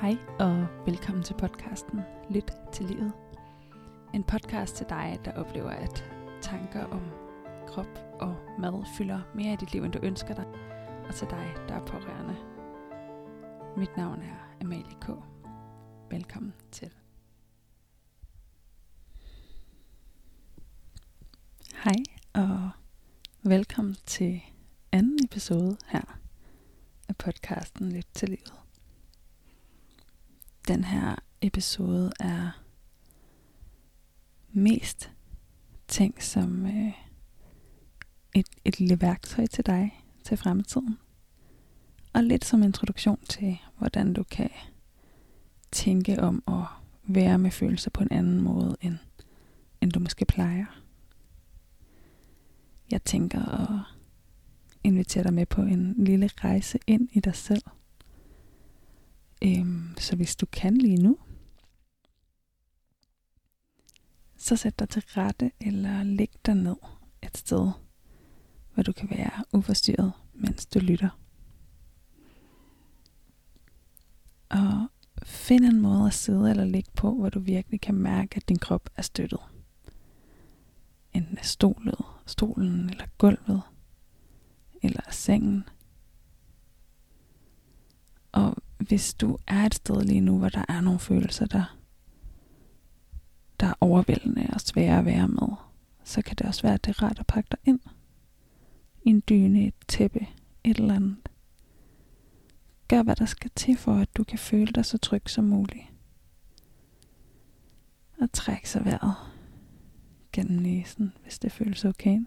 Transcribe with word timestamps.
Hej 0.00 0.16
og 0.38 0.66
velkommen 0.86 1.24
til 1.24 1.34
podcasten 1.34 2.00
Lyt 2.30 2.52
til 2.72 2.86
livet. 2.86 3.12
En 4.14 4.24
podcast 4.24 4.76
til 4.76 4.86
dig, 4.88 5.20
der 5.24 5.32
oplever, 5.32 5.70
at 5.70 6.04
tanker 6.42 6.84
om 6.84 7.00
krop 7.66 7.98
og 8.20 8.36
mad 8.58 8.84
fylder 8.98 9.20
mere 9.34 9.52
i 9.52 9.56
dit 9.56 9.72
liv, 9.72 9.84
end 9.84 9.92
du 9.92 9.98
ønsker 10.02 10.34
dig, 10.34 10.46
og 11.08 11.14
til 11.14 11.30
dig, 11.30 11.54
der 11.68 11.74
er 11.74 11.86
pårørende. 11.86 12.36
Mit 13.76 13.96
navn 13.96 14.22
er 14.22 14.56
Amalie 14.60 14.96
K. 15.00 15.08
Velkommen 16.10 16.54
til. 16.72 16.90
Hej 21.84 21.96
og 22.34 22.70
velkommen 23.42 23.96
til 24.06 24.40
anden 24.92 25.18
episode 25.24 25.76
her 25.86 26.18
af 27.08 27.16
podcasten 27.16 27.92
Lyt 27.92 28.06
til 28.14 28.28
livet. 28.28 28.67
Den 30.68 30.84
her 30.84 31.14
episode 31.40 32.12
er 32.20 32.62
mest 34.52 35.10
tænkt 35.88 36.24
som 36.24 36.66
øh, 36.66 36.92
et, 38.34 38.46
et 38.64 38.80
lille 38.80 39.00
værktøj 39.00 39.46
til 39.46 39.66
dig 39.66 40.04
til 40.24 40.36
fremtiden. 40.36 40.98
Og 42.12 42.24
lidt 42.24 42.44
som 42.44 42.62
introduktion 42.62 43.18
til, 43.28 43.58
hvordan 43.78 44.12
du 44.12 44.22
kan 44.22 44.50
tænke 45.72 46.20
om 46.22 46.42
at 46.48 46.64
være 47.14 47.38
med 47.38 47.50
følelser 47.50 47.90
på 47.90 48.02
en 48.02 48.12
anden 48.12 48.40
måde, 48.40 48.76
end, 48.80 48.96
end 49.80 49.92
du 49.92 50.00
måske 50.00 50.24
plejer. 50.24 50.66
Jeg 52.90 53.02
tænker 53.02 53.44
at 53.44 53.94
invitere 54.84 55.24
dig 55.24 55.34
med 55.34 55.46
på 55.46 55.62
en 55.62 55.94
lille 56.04 56.30
rejse 56.44 56.78
ind 56.86 57.08
i 57.12 57.20
dig 57.20 57.34
selv. 57.34 57.62
Øhm, 59.42 59.94
så 59.98 60.16
hvis 60.16 60.36
du 60.36 60.46
kan 60.46 60.76
lige 60.76 61.02
nu, 61.02 61.18
så 64.36 64.56
sæt 64.56 64.78
dig 64.78 64.88
til 64.88 65.02
rette 65.02 65.52
eller 65.60 66.02
læg 66.02 66.30
dig 66.46 66.54
ned 66.54 66.76
et 67.22 67.36
sted, 67.36 67.70
hvor 68.74 68.82
du 68.82 68.92
kan 68.92 69.10
være 69.10 69.44
uforstyrret, 69.52 70.12
mens 70.34 70.66
du 70.66 70.78
lytter. 70.78 71.20
Og 74.48 74.88
find 75.22 75.64
en 75.64 75.80
måde 75.80 76.06
at 76.06 76.14
sidde 76.14 76.50
eller 76.50 76.64
ligge 76.64 76.90
på, 76.96 77.14
hvor 77.14 77.28
du 77.28 77.40
virkelig 77.40 77.80
kan 77.80 77.94
mærke, 77.94 78.36
at 78.36 78.48
din 78.48 78.58
krop 78.58 78.90
er 78.96 79.02
støttet. 79.02 79.40
Enten 81.12 81.38
af 81.38 81.44
stolet, 81.44 82.04
stolen 82.26 82.90
eller 82.90 83.06
gulvet, 83.18 83.62
eller 84.82 85.00
af 85.06 85.14
sengen. 85.14 85.64
Og 88.32 88.56
hvis 88.88 89.14
du 89.14 89.38
er 89.46 89.66
et 89.66 89.74
sted 89.74 90.02
lige 90.02 90.20
nu, 90.20 90.38
hvor 90.38 90.48
der 90.48 90.64
er 90.68 90.80
nogle 90.80 91.00
følelser, 91.00 91.46
der, 91.46 91.78
der 93.60 93.66
er 93.66 93.74
overvældende 93.80 94.46
og 94.52 94.60
svære 94.60 94.98
at 94.98 95.04
være 95.04 95.28
med, 95.28 95.48
så 96.04 96.22
kan 96.22 96.36
det 96.36 96.46
også 96.46 96.62
være, 96.62 96.74
at 96.74 96.84
det 96.84 96.90
er 96.96 97.02
rart 97.02 97.18
at 97.18 97.26
pakke 97.26 97.48
dig 97.50 97.58
ind. 97.64 97.80
I 99.02 99.10
en 99.10 99.22
dyne, 99.28 99.66
et 99.66 99.74
tæppe, 99.88 100.26
et 100.64 100.76
eller 100.76 100.94
andet. 100.94 101.16
Gør 102.88 103.02
hvad 103.02 103.16
der 103.16 103.24
skal 103.24 103.50
til 103.54 103.76
for, 103.76 103.94
at 103.94 104.16
du 104.16 104.24
kan 104.24 104.38
føle 104.38 104.72
dig 104.72 104.84
så 104.84 104.98
tryg 104.98 105.22
som 105.26 105.44
muligt. 105.44 105.84
Og 108.20 108.32
træk 108.32 108.66
så 108.66 108.82
vejret 108.82 109.14
gennem 110.32 110.62
næsen, 110.62 111.12
hvis 111.22 111.38
det 111.38 111.52
føles 111.52 111.84
okay. 111.84 112.20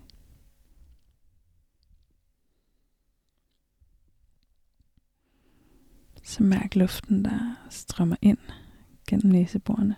Så 6.31 6.43
mærk 6.43 6.75
luften, 6.75 7.25
der 7.25 7.67
strømmer 7.69 8.15
ind 8.21 8.37
gennem 9.07 9.31
næseborene. 9.31 9.95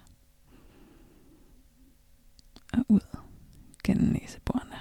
Og 2.73 2.85
ud 2.89 3.17
gennem 3.83 4.13
næseborene. 4.13 4.75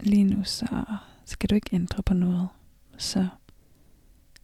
Lige 0.00 0.24
nu 0.24 0.44
så 0.44 0.84
skal 1.24 1.50
du 1.50 1.54
ikke 1.54 1.76
ændre 1.76 2.02
på 2.02 2.14
noget. 2.14 2.48
Så 2.96 3.28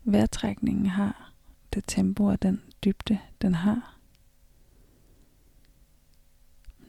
vejrtrækningen 0.05 0.87
har 0.87 1.33
det 1.75 1.85
tempo 1.87 2.25
og 2.25 2.43
den 2.43 2.63
dybde, 2.85 3.19
den 3.43 3.55
har. 3.55 3.99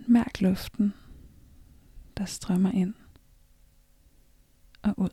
Mærk 0.08 0.42
luften, 0.42 0.94
der 2.18 2.26
strømmer 2.26 2.72
ind 2.72 2.94
og 4.84 4.94
ud. 4.98 5.10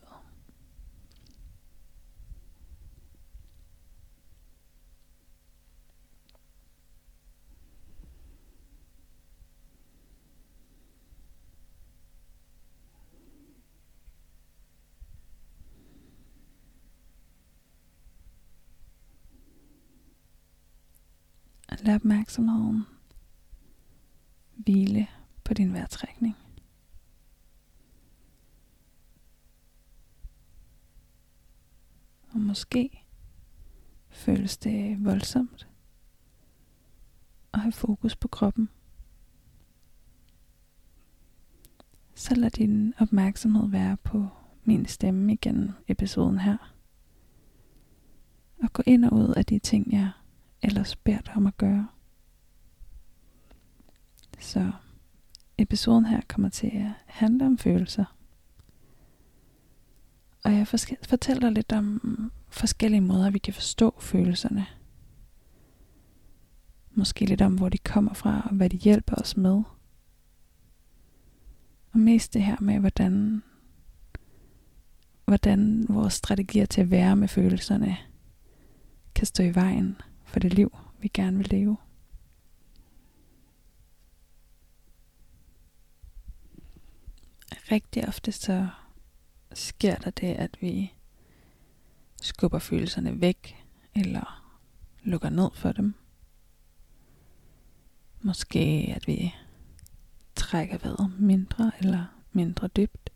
Lad 21.85 21.92
opmærksomheden 22.03 22.85
hvile 24.55 25.07
på 25.43 25.53
din 25.53 25.73
vejrtrækning. 25.73 26.35
Og 32.31 32.39
måske 32.39 33.05
føles 34.09 34.57
det 34.57 35.05
voldsomt 35.05 35.67
at 37.53 37.59
have 37.59 37.71
fokus 37.71 38.15
på 38.15 38.27
kroppen. 38.27 38.69
Så 42.15 42.35
lad 42.35 42.49
din 42.49 42.93
opmærksomhed 42.99 43.69
være 43.69 43.97
på 43.97 44.27
min 44.63 44.85
stemme 44.85 45.33
igennem 45.33 45.71
episoden 45.87 46.39
her. 46.39 46.73
Og 48.63 48.73
gå 48.73 48.83
ind 48.85 49.05
og 49.05 49.13
ud 49.13 49.33
af 49.37 49.45
de 49.45 49.59
ting, 49.59 49.91
jeg 49.91 50.11
ellers 50.63 50.95
beder 50.95 51.21
dig 51.21 51.35
om 51.35 51.47
at 51.47 51.57
gøre. 51.57 51.87
Så 54.39 54.71
episoden 55.57 56.05
her 56.05 56.21
kommer 56.27 56.49
til 56.49 56.67
at 56.67 56.91
handle 57.05 57.45
om 57.45 57.57
følelser. 57.57 58.05
Og 60.43 60.53
jeg 60.53 60.67
fortæller 61.03 61.39
dig 61.39 61.51
lidt 61.51 61.71
om 61.71 62.31
forskellige 62.49 63.01
måder, 63.01 63.29
vi 63.29 63.39
kan 63.39 63.53
forstå 63.53 63.95
følelserne. 63.99 64.65
Måske 66.91 67.25
lidt 67.25 67.41
om, 67.41 67.55
hvor 67.55 67.69
de 67.69 67.77
kommer 67.77 68.13
fra, 68.13 68.41
og 68.49 68.55
hvad 68.55 68.69
de 68.69 68.77
hjælper 68.77 69.15
os 69.15 69.37
med. 69.37 69.63
Og 71.91 71.99
mest 71.99 72.33
det 72.33 72.43
her 72.43 72.57
med, 72.61 72.79
hvordan, 72.79 73.43
hvordan 75.25 75.85
vores 75.89 76.13
strategier 76.13 76.65
til 76.65 76.81
at 76.81 76.91
være 76.91 77.15
med 77.15 77.27
følelserne 77.27 77.97
kan 79.15 79.27
stå 79.27 79.43
i 79.43 79.55
vejen 79.55 79.97
for 80.33 80.39
det 80.39 80.53
liv, 80.53 80.77
vi 80.99 81.07
gerne 81.07 81.37
vil 81.37 81.49
leve. 81.49 81.77
Rigtig 87.71 88.07
ofte 88.07 88.31
så 88.31 88.69
sker 89.53 89.95
der 89.95 90.09
det, 90.11 90.33
at 90.33 90.57
vi 90.61 90.93
skubber 92.21 92.59
følelserne 92.59 93.21
væk, 93.21 93.65
eller 93.95 94.55
lukker 95.03 95.29
ned 95.29 95.49
for 95.55 95.71
dem. 95.71 95.93
Måske 98.21 98.93
at 98.95 99.07
vi 99.07 99.33
trækker 100.35 100.77
vejret 100.77 101.19
mindre 101.19 101.71
eller 101.79 102.05
mindre 102.31 102.67
dybt. 102.67 103.09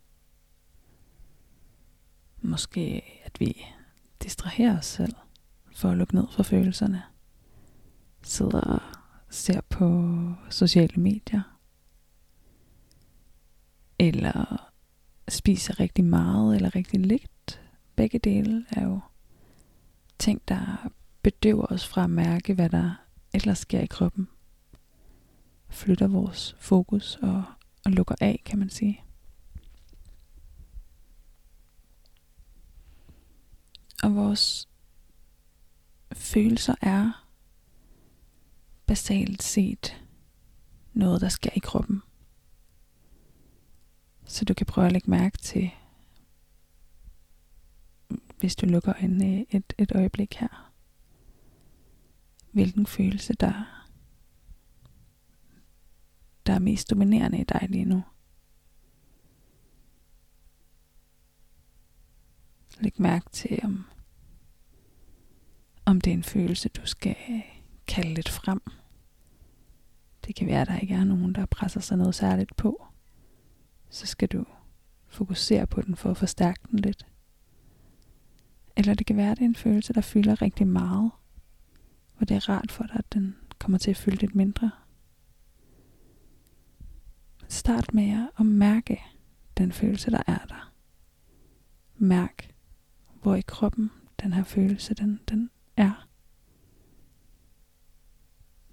Måske 2.40 3.02
at 3.24 3.40
vi 3.40 3.66
distraherer 4.22 4.78
os 4.78 4.86
selv 4.86 5.14
for 5.78 5.90
at 5.90 5.96
lukke 5.96 6.14
ned 6.14 6.26
for 6.30 6.42
følelserne. 6.42 7.02
Sidder 8.22 8.60
og 8.60 8.80
ser 9.30 9.60
på 9.60 10.14
sociale 10.50 11.02
medier. 11.02 11.58
Eller 13.98 14.70
spiser 15.28 15.80
rigtig 15.80 16.04
meget 16.04 16.56
eller 16.56 16.74
rigtig 16.74 17.00
lidt. 17.00 17.62
Begge 17.96 18.18
dele 18.18 18.66
er 18.70 18.84
jo 18.84 19.00
ting, 20.18 20.42
der 20.48 20.90
bedøver 21.22 21.66
os 21.72 21.86
fra 21.86 22.04
at 22.04 22.10
mærke, 22.10 22.54
hvad 22.54 22.70
der 22.70 22.94
ellers 23.34 23.58
sker 23.58 23.80
i 23.80 23.86
kroppen. 23.86 24.28
Flytter 25.68 26.06
vores 26.06 26.56
fokus 26.58 27.16
og, 27.22 27.44
og 27.84 27.90
lukker 27.90 28.14
af, 28.20 28.42
kan 28.44 28.58
man 28.58 28.70
sige. 28.70 29.04
Og 34.02 34.14
vores 34.14 34.67
følelser 36.12 36.74
er 36.80 37.26
basalt 38.86 39.42
set 39.42 40.04
noget, 40.92 41.20
der 41.20 41.28
sker 41.28 41.50
i 41.56 41.58
kroppen. 41.58 42.02
Så 44.24 44.44
du 44.44 44.54
kan 44.54 44.66
prøve 44.66 44.86
at 44.86 44.92
lægge 44.92 45.10
mærke 45.10 45.38
til 45.38 45.70
hvis 48.38 48.56
du 48.56 48.66
lukker 48.66 48.92
øjnene 48.96 49.46
et, 49.50 49.72
et 49.78 49.92
øjeblik 49.94 50.34
her. 50.34 50.72
Hvilken 52.52 52.86
følelse, 52.86 53.34
der, 53.34 53.84
der 56.46 56.52
er 56.52 56.58
mest 56.58 56.90
dominerende 56.90 57.40
i 57.40 57.44
dig 57.44 57.66
lige 57.68 57.84
nu. 57.84 58.02
Læg 62.80 63.00
mærke 63.00 63.30
til, 63.30 63.60
om, 63.64 63.84
om 65.88 66.00
det 66.00 66.10
er 66.10 66.14
en 66.14 66.22
følelse, 66.22 66.68
du 66.68 66.86
skal 66.86 67.16
kalde 67.86 68.14
lidt 68.14 68.28
frem. 68.28 68.62
Det 70.26 70.34
kan 70.34 70.46
være, 70.46 70.60
at 70.60 70.68
der 70.68 70.78
ikke 70.78 70.94
er 70.94 71.04
nogen, 71.04 71.32
der 71.32 71.46
presser 71.46 71.80
sig 71.80 71.96
noget 71.96 72.14
særligt 72.14 72.56
på. 72.56 72.86
Så 73.90 74.06
skal 74.06 74.28
du 74.28 74.44
fokusere 75.06 75.66
på 75.66 75.82
den 75.82 75.96
for 75.96 76.10
at 76.10 76.16
forstærke 76.16 76.60
den 76.70 76.78
lidt. 76.78 77.06
Eller 78.76 78.94
det 78.94 79.06
kan 79.06 79.16
være, 79.16 79.30
at 79.30 79.38
det 79.38 79.44
er 79.44 79.48
en 79.48 79.54
følelse, 79.54 79.92
der 79.92 80.00
fylder 80.00 80.42
rigtig 80.42 80.66
meget, 80.66 81.10
hvor 82.16 82.24
det 82.24 82.34
er 82.36 82.48
rart 82.48 82.72
for 82.72 82.84
dig, 82.84 82.96
at 82.96 83.12
den 83.12 83.36
kommer 83.58 83.78
til 83.78 83.90
at 83.90 83.96
fylde 83.96 84.16
lidt 84.16 84.34
mindre. 84.34 84.70
Start 87.48 87.94
med 87.94 88.26
at 88.38 88.46
mærke 88.46 89.02
den 89.58 89.72
følelse, 89.72 90.10
der 90.10 90.22
er 90.26 90.46
der. 90.48 90.72
Mærk, 91.96 92.54
hvor 93.22 93.34
i 93.34 93.42
kroppen 93.46 93.90
den 94.22 94.32
her 94.32 94.44
følelse, 94.44 94.94
den, 94.94 95.20
den 95.28 95.50
er. 95.78 96.08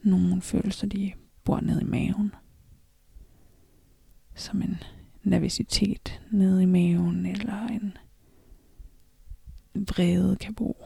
Nogle 0.06 0.42
følelser, 0.42 0.88
de 0.88 1.13
bor 1.44 1.60
nede 1.60 1.81
i 1.81 1.86
maven. 1.86 2.36
Som 4.36 4.62
en 4.62 4.78
nervøsitet 5.24 6.22
nede 6.31 6.63
i 6.63 6.66
maven, 6.66 7.25
eller 7.25 7.68
en 7.68 7.98
vrede 9.75 10.36
kan 10.36 10.56
bo 10.56 10.86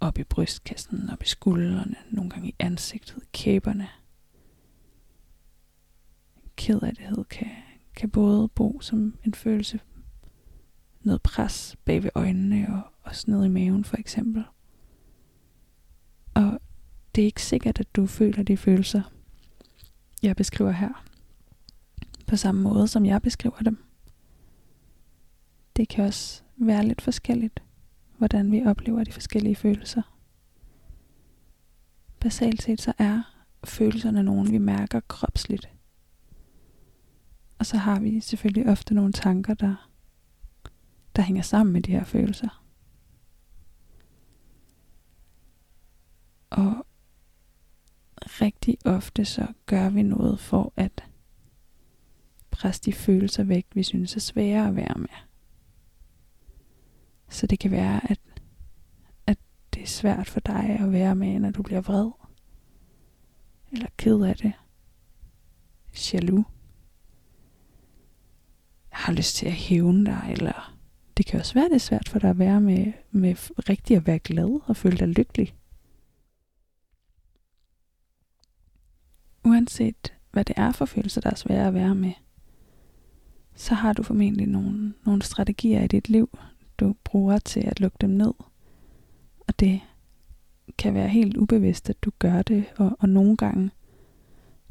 op 0.00 0.18
i 0.18 0.24
brystkassen, 0.24 1.10
op 1.10 1.22
i 1.22 1.26
skuldrene, 1.26 1.96
nogle 2.10 2.30
gange 2.30 2.48
i 2.48 2.54
ansigtet, 2.58 3.32
kæberne. 3.32 3.88
Kedelighed 6.56 7.24
kan, 7.24 7.50
kan 7.96 8.10
både 8.10 8.48
bo 8.48 8.80
som 8.80 9.18
en 9.24 9.34
følelse, 9.34 9.80
noget 11.00 11.22
pres 11.22 11.76
bag 11.84 12.02
ved 12.02 12.10
øjnene 12.14 12.66
og 12.68 12.92
også 13.02 13.30
ned 13.30 13.44
i 13.44 13.48
maven 13.48 13.84
for 13.84 13.96
eksempel. 13.96 14.44
Og 16.34 16.60
det 17.16 17.22
er 17.22 17.26
ikke 17.26 17.42
sikkert, 17.42 17.80
at 17.80 17.96
du 17.96 18.06
føler 18.06 18.42
de 18.42 18.56
følelser, 18.56 19.02
jeg 20.22 20.36
beskriver 20.36 20.70
her, 20.70 21.04
på 22.26 22.36
samme 22.36 22.62
måde 22.62 22.88
som 22.88 23.06
jeg 23.06 23.22
beskriver 23.22 23.58
dem. 23.58 23.84
Det 25.76 25.88
kan 25.88 26.04
også 26.04 26.42
være 26.56 26.86
lidt 26.86 27.02
forskelligt, 27.02 27.62
hvordan 28.18 28.52
vi 28.52 28.66
oplever 28.66 29.04
de 29.04 29.12
forskellige 29.12 29.56
følelser. 29.56 30.02
Basalt 32.20 32.62
set 32.62 32.80
så 32.80 32.92
er 32.98 33.22
følelserne 33.64 34.22
nogen, 34.22 34.52
vi 34.52 34.58
mærker 34.58 35.00
kropsligt. 35.00 35.68
Og 37.58 37.66
så 37.66 37.76
har 37.76 38.00
vi 38.00 38.20
selvfølgelig 38.20 38.68
ofte 38.68 38.94
nogle 38.94 39.12
tanker, 39.12 39.54
der, 39.54 39.90
der 41.16 41.22
hænger 41.22 41.42
sammen 41.42 41.72
med 41.72 41.82
de 41.82 41.92
her 41.92 42.04
følelser. 42.04 42.62
Og 46.50 46.86
rigtig 48.40 48.78
ofte 48.84 49.24
så 49.24 49.46
gør 49.66 49.88
vi 49.88 50.02
noget 50.02 50.40
for 50.40 50.72
at 50.76 51.04
presse 52.50 52.82
de 52.82 52.92
følelser 52.92 53.44
væk, 53.44 53.66
vi 53.74 53.82
synes 53.82 54.16
er 54.16 54.20
svære 54.20 54.68
at 54.68 54.76
være 54.76 54.94
med. 54.98 55.08
Så 57.28 57.46
det 57.46 57.58
kan 57.58 57.70
være, 57.70 58.10
at, 58.10 58.20
at 59.26 59.38
det 59.74 59.82
er 59.82 59.86
svært 59.86 60.28
for 60.28 60.40
dig 60.40 60.76
at 60.80 60.92
være 60.92 61.14
med, 61.14 61.38
når 61.38 61.50
du 61.50 61.62
bliver 61.62 61.80
vred. 61.80 62.10
Eller 63.72 63.86
ked 63.96 64.20
af 64.20 64.36
det. 64.36 64.52
Jaloux. 66.12 66.44
Jeg 68.90 68.98
har 68.98 69.12
lyst 69.12 69.36
til 69.36 69.46
at 69.46 69.52
hævne 69.52 70.06
dig, 70.06 70.28
eller 70.30 70.76
det 71.16 71.26
kan 71.26 71.40
også 71.40 71.54
være, 71.54 71.64
det 71.64 71.74
er 71.74 71.78
svært 71.78 72.08
for 72.08 72.18
dig 72.18 72.30
at 72.30 72.38
være 72.38 72.60
med, 72.60 72.92
med 73.10 73.34
rigtig 73.68 73.96
at 73.96 74.06
være 74.06 74.18
glad 74.18 74.60
og 74.66 74.76
føle 74.76 74.96
dig 74.96 75.08
lykkelig. 75.08 75.54
Uanset 79.46 80.12
hvad 80.32 80.44
det 80.44 80.54
er 80.58 80.72
for 80.72 80.84
følelser, 80.84 81.20
der 81.20 81.30
er 81.30 81.34
svære 81.34 81.66
at 81.66 81.74
være 81.74 81.94
med, 81.94 82.12
så 83.54 83.74
har 83.74 83.92
du 83.92 84.02
formentlig 84.02 84.46
nogle, 84.46 84.94
nogle 85.04 85.22
strategier 85.22 85.82
i 85.82 85.86
dit 85.86 86.08
liv, 86.08 86.38
du 86.78 86.94
bruger 87.04 87.38
til 87.38 87.60
at 87.60 87.80
lukke 87.80 87.96
dem 88.00 88.10
ned. 88.10 88.32
Og 89.48 89.60
det 89.60 89.80
kan 90.78 90.94
være 90.94 91.08
helt 91.08 91.36
ubevidst, 91.36 91.90
at 91.90 92.02
du 92.02 92.10
gør 92.18 92.42
det, 92.42 92.64
og, 92.76 92.96
og 92.98 93.08
nogle 93.08 93.36
gange 93.36 93.70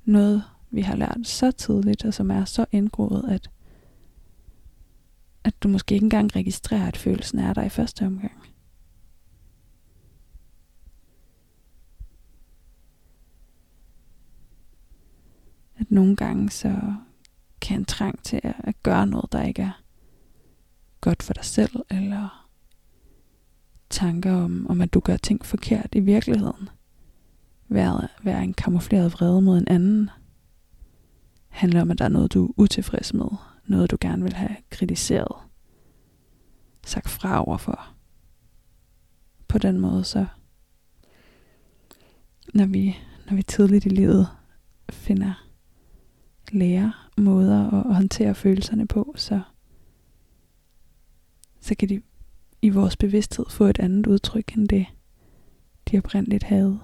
noget, 0.05 0.43
vi 0.71 0.81
har 0.81 0.95
lært 0.95 1.17
så 1.23 1.51
tidligt, 1.51 2.05
og 2.05 2.13
som 2.13 2.31
er 2.31 2.45
så 2.45 2.65
indgroet, 2.71 3.25
at, 3.29 3.49
at 5.43 5.53
du 5.63 5.67
måske 5.67 5.95
ikke 5.95 6.03
engang 6.03 6.35
registrerer, 6.35 6.87
at 6.87 6.97
følelsen 6.97 7.39
er 7.39 7.53
der 7.53 7.63
i 7.63 7.69
første 7.69 8.05
omgang. 8.05 8.54
At 15.77 15.91
nogle 15.91 16.15
gange 16.15 16.49
så 16.49 16.93
kan 17.61 17.79
en 17.79 17.85
trang 17.85 18.23
til 18.23 18.41
at 18.43 18.83
gøre 18.83 19.07
noget, 19.07 19.31
der 19.31 19.43
ikke 19.43 19.61
er 19.61 19.81
godt 21.01 21.23
for 21.23 21.33
dig 21.33 21.45
selv, 21.45 21.75
eller 21.89 22.47
tanker 23.89 24.33
om, 24.33 24.67
om 24.69 24.81
at 24.81 24.93
du 24.93 24.99
gør 24.99 25.17
ting 25.17 25.45
forkert 25.45 25.89
i 25.91 25.99
virkeligheden. 25.99 26.69
Være, 27.67 28.07
være 28.23 28.43
en 28.43 28.53
kamufleret 28.53 29.13
vrede 29.13 29.41
mod 29.41 29.57
en 29.57 29.67
anden. 29.67 30.09
Handler 31.47 31.81
om, 31.81 31.91
at 31.91 31.99
der 31.99 32.05
er 32.05 32.09
noget, 32.09 32.33
du 32.33 32.45
er 32.45 32.53
utilfreds 32.57 33.13
med. 33.13 33.27
Noget, 33.67 33.91
du 33.91 33.97
gerne 34.01 34.23
vil 34.23 34.33
have 34.33 34.55
kritiseret. 34.69 35.35
Sagt 36.85 37.09
fra 37.09 37.45
overfor. 37.47 37.87
På 39.47 39.57
den 39.57 39.79
måde, 39.79 40.03
så 40.03 40.25
når 42.53 42.65
vi, 42.65 42.97
når 43.29 43.35
vi 43.35 43.43
tidligt 43.43 43.85
i 43.85 43.89
livet 43.89 44.27
finder 44.89 45.44
lære 46.53 46.93
måder 47.17 47.71
at 47.71 47.95
håndtere 47.95 48.35
følelserne 48.35 48.87
på, 48.87 49.13
så 49.17 49.41
så 51.59 51.75
kan 51.75 51.89
de 51.89 52.01
i 52.61 52.69
vores 52.69 52.97
bevidsthed 52.97 53.45
få 53.49 53.63
et 53.63 53.79
andet 53.79 54.07
udtryk 54.07 54.57
end 54.57 54.69
det, 54.69 54.85
de 55.91 55.97
oprindeligt 55.97 56.43
havde. 56.43 56.79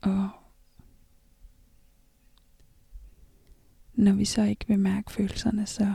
Og 0.00 0.30
når 3.94 4.12
vi 4.12 4.24
så 4.24 4.42
ikke 4.42 4.68
vil 4.68 4.78
mærke 4.78 5.12
følelserne, 5.12 5.66
så 5.66 5.94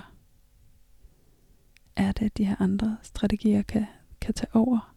er 1.95 2.12
det, 2.12 2.25
at 2.25 2.38
de 2.38 2.45
her 2.45 2.62
andre 2.62 2.98
strategier 3.01 3.62
kan, 3.62 3.86
kan 4.21 4.33
tage 4.33 4.55
over. 4.55 4.96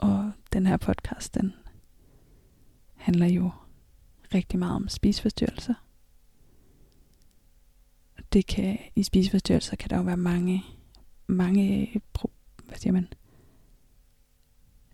Og 0.00 0.32
den 0.52 0.66
her 0.66 0.76
podcast, 0.76 1.34
den 1.34 1.54
handler 2.94 3.26
jo 3.26 3.50
rigtig 4.34 4.58
meget 4.58 4.74
om 4.74 4.88
spiseforstyrrelser. 4.88 5.74
Det 8.32 8.46
kan, 8.46 8.78
i 8.96 9.02
spiseforstyrrelser 9.02 9.76
kan 9.76 9.90
der 9.90 9.96
jo 9.96 10.02
være 10.02 10.16
mange, 10.16 10.64
mange, 11.26 11.90
hvad 12.64 12.76
siger 12.76 12.92
man, 12.92 13.08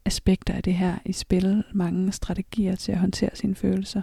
aspekter 0.05 0.55
af 0.55 0.63
det 0.63 0.75
her 0.75 0.99
i 1.05 1.13
spil, 1.13 1.65
mange 1.75 2.13
strategier 2.13 2.75
til 2.75 2.93
at 2.93 2.99
håndtere 2.99 3.37
sine 3.37 3.55
følelser. 3.55 4.03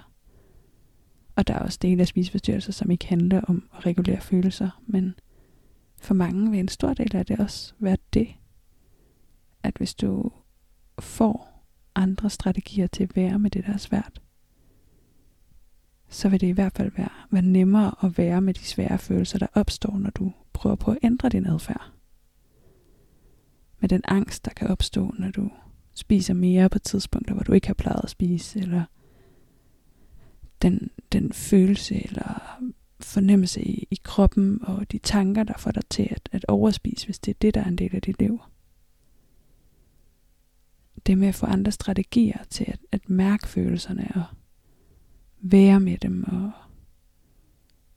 Og 1.36 1.48
der 1.48 1.54
er 1.54 1.60
også 1.60 1.80
dele 1.82 2.02
af 2.02 2.08
spiseforstyrrelser, 2.08 2.72
som 2.72 2.92
ikke 2.92 3.08
handler 3.08 3.42
om 3.42 3.70
at 3.74 3.86
regulere 3.86 4.22
følelser, 4.22 4.82
men 4.88 5.16
for 5.98 6.14
mange 6.14 6.52
vil 6.52 6.60
en 6.60 6.68
stor 6.68 6.94
del 6.94 7.16
af 7.16 7.26
det 7.26 7.40
også 7.40 7.74
være 7.80 7.98
det, 8.14 8.36
at 9.64 9.78
hvis 9.78 9.96
du 9.96 10.32
får 11.00 11.54
andre 11.96 12.30
strategier 12.30 12.88
til 12.88 13.04
at 13.04 13.16
være 13.16 13.40
med 13.40 13.52
det, 13.52 13.66
der 13.66 13.74
er 13.74 13.78
svært, 13.78 14.22
så 16.10 16.30
vil 16.30 16.42
det 16.42 16.48
i 16.48 16.52
hvert 16.52 16.74
fald 16.74 16.92
være, 16.98 17.10
være 17.32 17.42
nemmere 17.42 17.96
at 18.04 18.18
være 18.18 18.42
med 18.42 18.54
de 18.54 18.64
svære 18.64 18.98
følelser, 18.98 19.40
der 19.40 19.48
opstår, 19.54 19.98
når 19.98 20.10
du 20.10 20.32
prøver 20.54 20.76
på 20.76 20.92
at 20.92 20.98
ændre 21.04 21.30
din 21.30 21.46
adfærd. 21.46 21.92
Med 23.80 23.90
den 23.90 24.02
angst, 24.08 24.46
der 24.46 24.52
kan 24.52 24.68
opstå, 24.68 25.14
når 25.20 25.32
du 25.32 25.52
spiser 25.94 26.34
mere 26.34 26.70
på 26.70 26.80
tidspunkter, 26.80 27.34
hvor 27.34 27.44
du 27.44 27.54
ikke 27.54 27.68
har 27.68 27.74
plejet 27.74 28.04
at 28.04 28.10
spise, 28.10 28.60
eller 28.60 28.84
den, 30.62 30.90
den 31.12 31.34
følelse 31.34 32.08
eller 32.08 32.60
fornemmelse 33.00 33.62
i, 33.62 33.88
i 33.92 34.00
kroppen 34.04 34.60
og 34.64 34.92
de 34.92 34.98
tanker, 34.98 35.44
der 35.44 35.58
får 35.58 35.72
dig 35.72 35.84
til 35.90 36.08
at, 36.12 36.30
at 36.32 36.46
overspise, 36.48 37.06
hvis 37.06 37.20
det 37.20 37.32
er 37.32 37.38
det, 37.42 37.54
der 37.54 37.62
er 37.62 37.68
en 37.68 37.78
del 37.78 37.96
af 37.96 38.02
dit 38.02 38.20
liv 38.20 38.42
det 41.06 41.18
med 41.18 41.28
at 41.28 41.36
få 41.36 41.46
andre 41.46 41.72
strategier 41.72 42.44
til 42.50 42.66
at, 42.68 42.80
at 42.92 43.10
mærke 43.10 43.48
følelserne 43.48 44.12
og 44.16 44.24
være 45.42 45.80
med 45.80 45.98
dem 45.98 46.24
og 46.24 46.52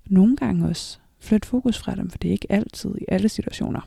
nogle 0.07 0.37
gange 0.37 0.69
også 0.69 0.99
flytte 1.19 1.49
fokus 1.49 1.79
fra 1.79 1.95
dem, 1.95 2.11
for 2.11 2.19
det 2.19 2.29
er 2.29 2.33
ikke 2.33 2.53
altid 2.53 2.95
i 3.01 3.05
alle 3.09 3.29
situationer, 3.29 3.81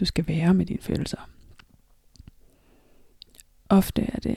du 0.00 0.04
skal 0.04 0.26
være 0.26 0.54
med 0.54 0.66
dine 0.66 0.82
følelser. 0.82 1.30
Ofte 3.68 4.02
er 4.02 4.20
det, 4.20 4.36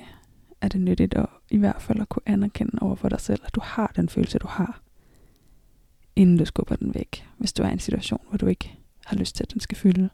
er 0.62 0.68
det 0.68 0.82
nyttigt 0.82 1.14
at 1.14 1.26
i 1.50 1.58
hvert 1.58 1.82
fald 1.82 2.02
at 2.02 2.10
kunne 2.10 2.24
anerkende 2.30 2.80
over 2.82 2.96
for 2.96 3.10
dig 3.10 3.22
selv, 3.22 3.42
at 3.46 3.56
du 3.56 3.62
har 3.64 3.92
den 3.96 4.10
følelse, 4.10 4.40
du 4.40 4.48
har, 4.48 4.82
inden 6.16 6.38
du 6.38 6.46
skubber 6.46 6.76
den 6.76 6.94
væk, 6.94 7.28
hvis 7.38 7.54
du 7.54 7.64
er 7.64 7.70
i 7.70 7.72
en 7.72 7.80
situation, 7.80 8.22
hvor 8.30 8.38
du 8.38 8.46
ikke 8.46 8.78
har 9.06 9.18
lyst 9.18 9.36
til, 9.36 9.44
at 9.44 9.54
den 9.54 9.60
skal 9.60 9.78
fylde. 9.78 10.10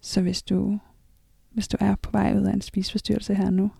Så 0.00 0.22
hvis 0.22 0.42
du, 0.42 0.78
hvis 1.50 1.68
du 1.68 1.76
er 1.80 1.94
på 1.94 2.10
vej 2.10 2.34
ud 2.36 2.46
af 2.46 2.52
en 2.52 2.60
spiseforstyrrelse 2.60 3.34
her 3.34 3.50
nu, 3.50 3.70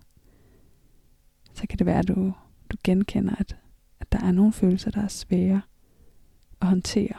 så 1.53 1.67
kan 1.67 1.79
det 1.79 1.85
være, 1.85 1.99
at 1.99 2.07
du, 2.07 2.33
du 2.71 2.77
genkender, 2.83 3.35
at, 3.35 3.57
at 3.99 4.11
der 4.11 4.19
er 4.19 4.31
nogle 4.31 4.53
følelser, 4.53 4.91
der 4.91 5.01
er 5.01 5.07
svære 5.07 5.61
at 6.61 6.67
håndtere, 6.67 7.17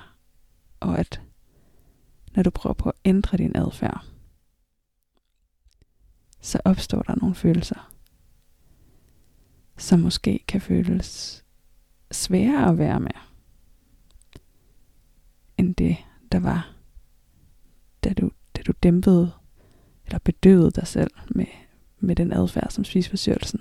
og 0.81 0.99
at 0.99 1.23
når 2.37 2.43
du 2.43 2.51
prøver 2.51 2.75
på 2.75 2.89
at 2.89 2.95
ændre 3.05 3.39
din 3.39 3.57
adfærd, 3.57 4.05
så 6.41 6.61
opstår 6.65 7.03
der 7.03 7.15
nogle 7.15 7.35
følelser, 7.35 7.93
som 9.77 10.01
måske 10.01 10.45
kan 10.49 10.61
føles 10.61 11.45
sværere 12.11 12.71
at 12.71 12.79
være 12.79 13.01
med, 13.01 13.11
end 15.59 15.75
det, 15.75 15.97
der 16.33 16.39
var, 16.41 16.75
da 18.05 18.13
du, 18.13 18.31
da 18.63 18.67
du 18.67 18.73
dæmpede 18.83 19.33
eller 20.07 20.19
bedøvede 20.19 20.71
dig 20.71 20.87
selv 20.87 21.11
med, 21.29 21.47
med 21.99 22.17
den 22.17 22.33
adfærd, 22.33 22.71
som 22.71 22.85
spiseforstyrrelsen 22.85 23.61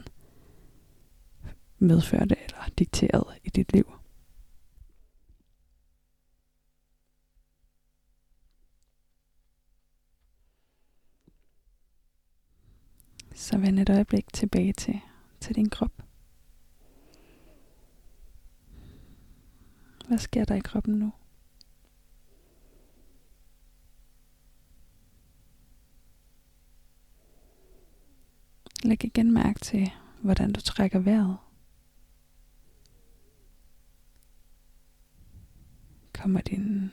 medførte 1.79 2.36
eller 2.43 2.70
dikterede 2.77 3.39
i 3.43 3.50
dit 3.50 3.74
liv. 3.74 3.91
Så 13.36 13.58
vend 13.58 13.79
et 13.79 13.89
øjeblik 13.89 14.34
tilbage 14.34 14.74
til, 14.74 15.00
til 15.39 15.55
din 15.55 15.70
krop. 15.70 16.03
Hvad 20.08 20.17
sker 20.17 20.46
der 20.46 20.55
i 20.55 20.60
kroppen 20.60 20.93
nu? 20.93 21.12
Læg 28.84 29.06
igen 29.06 29.34
mærke 29.34 29.60
til, 29.60 29.92
hvordan 30.22 30.52
du 30.54 30.62
trækker 30.62 31.00
vejret. 31.00 31.38
Kommer 36.14 36.42
din, 36.42 36.92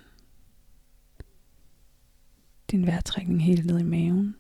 din 2.71 2.87
vejrtrækning 2.87 3.43
helt 3.43 3.67
ned 3.67 3.79
i 3.79 3.83
maven? 3.83 4.37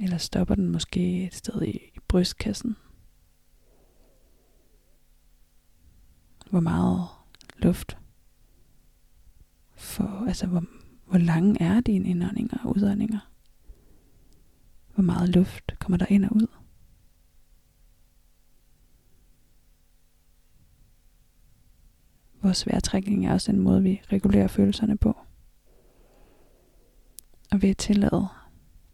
Eller 0.00 0.18
stopper 0.18 0.54
den 0.54 0.68
måske 0.68 1.26
et 1.26 1.34
sted 1.34 1.62
i, 1.62 1.70
i 1.70 1.98
brystkassen? 2.08 2.76
Hvor 6.50 6.60
meget 6.60 7.08
luft 7.56 7.98
for, 9.74 10.26
altså 10.28 10.46
hvor, 10.46 10.64
hvor 11.06 11.18
lange 11.18 11.62
er 11.62 11.80
dine 11.80 12.08
indåndinger 12.08 12.58
og 12.64 12.76
udåndinger? 12.76 13.31
Hvor 14.94 15.02
meget 15.02 15.28
luft 15.28 15.72
kommer 15.78 15.98
der 15.98 16.06
ind 16.08 16.24
og 16.24 16.36
ud? 16.36 16.46
Vores 22.42 22.66
vejrtrækning 22.66 23.26
er 23.26 23.32
også 23.32 23.52
en 23.52 23.58
måde, 23.58 23.82
vi 23.82 24.02
regulerer 24.12 24.48
følelserne 24.48 24.96
på. 24.96 25.16
Og 27.52 27.62
ved 27.62 27.70
at 27.70 27.76
tillade 27.76 28.28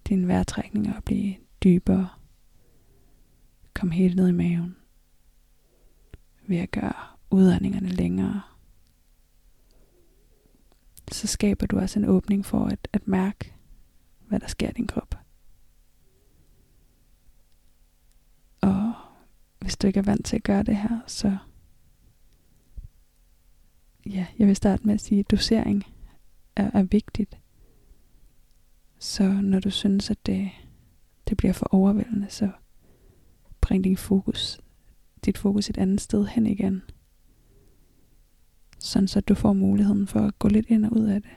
din 0.09 0.29
vejrtrækning 0.29 0.89
at 0.89 1.05
blive 1.05 1.35
dybere, 1.65 2.09
kom 3.75 3.91
helt 3.91 4.17
ned 4.17 4.29
i 4.29 4.33
maven, 4.33 4.77
ved 6.49 6.57
at 6.57 6.71
gøre 6.71 6.95
udåndingerne 7.31 7.89
længere, 7.89 8.43
så 11.13 11.27
skaber 11.27 11.67
du 11.67 11.79
også 11.79 11.99
en 11.99 12.05
åbning 12.05 12.47
for 12.47 12.65
at, 12.65 12.89
at 12.93 13.09
mærke, 13.09 13.55
hvad 14.29 14.41
der 14.41 14.47
sker 14.47 14.69
i 14.69 14.73
din 14.73 14.87
krop. 14.87 15.15
Og 18.61 18.93
hvis 19.69 19.77
du 19.77 19.87
ikke 19.87 19.99
er 19.99 20.05
vant 20.05 20.27
til 20.27 20.37
at 20.37 20.43
gøre 20.43 20.63
det 20.63 20.77
her, 20.77 21.01
så 21.07 21.37
ja, 24.07 24.27
jeg 24.39 24.47
vil 24.47 24.57
starte 24.57 24.87
med 24.87 24.95
at 24.95 25.01
sige, 25.01 25.21
at 25.21 25.31
dosering 25.31 25.85
er, 26.57 26.71
er 26.75 26.83
vigtigt. 26.83 27.39
Så 28.99 29.29
når 29.29 29.61
du 29.61 29.71
synes, 29.71 30.11
at 30.11 30.27
det, 30.27 30.51
det 31.29 31.37
bliver 31.37 31.53
for 31.53 31.67
overvældende, 31.71 32.27
så 32.31 32.51
bring 33.61 33.85
din 33.85 33.97
fokus, 33.97 34.61
dit 35.25 35.39
fokus 35.39 35.71
et 35.71 35.79
andet 35.79 36.01
sted 36.01 36.27
hen 36.27 36.47
igen. 36.47 36.83
Sådan 38.79 39.09
så 39.09 39.21
du 39.21 39.35
får 39.35 39.53
muligheden 39.53 40.07
for 40.07 40.21
at 40.21 40.39
gå 40.39 40.49
lidt 40.49 40.67
ind 40.67 40.85
og 40.87 40.93
ud 40.93 41.07
af 41.07 41.23
det. 41.23 41.31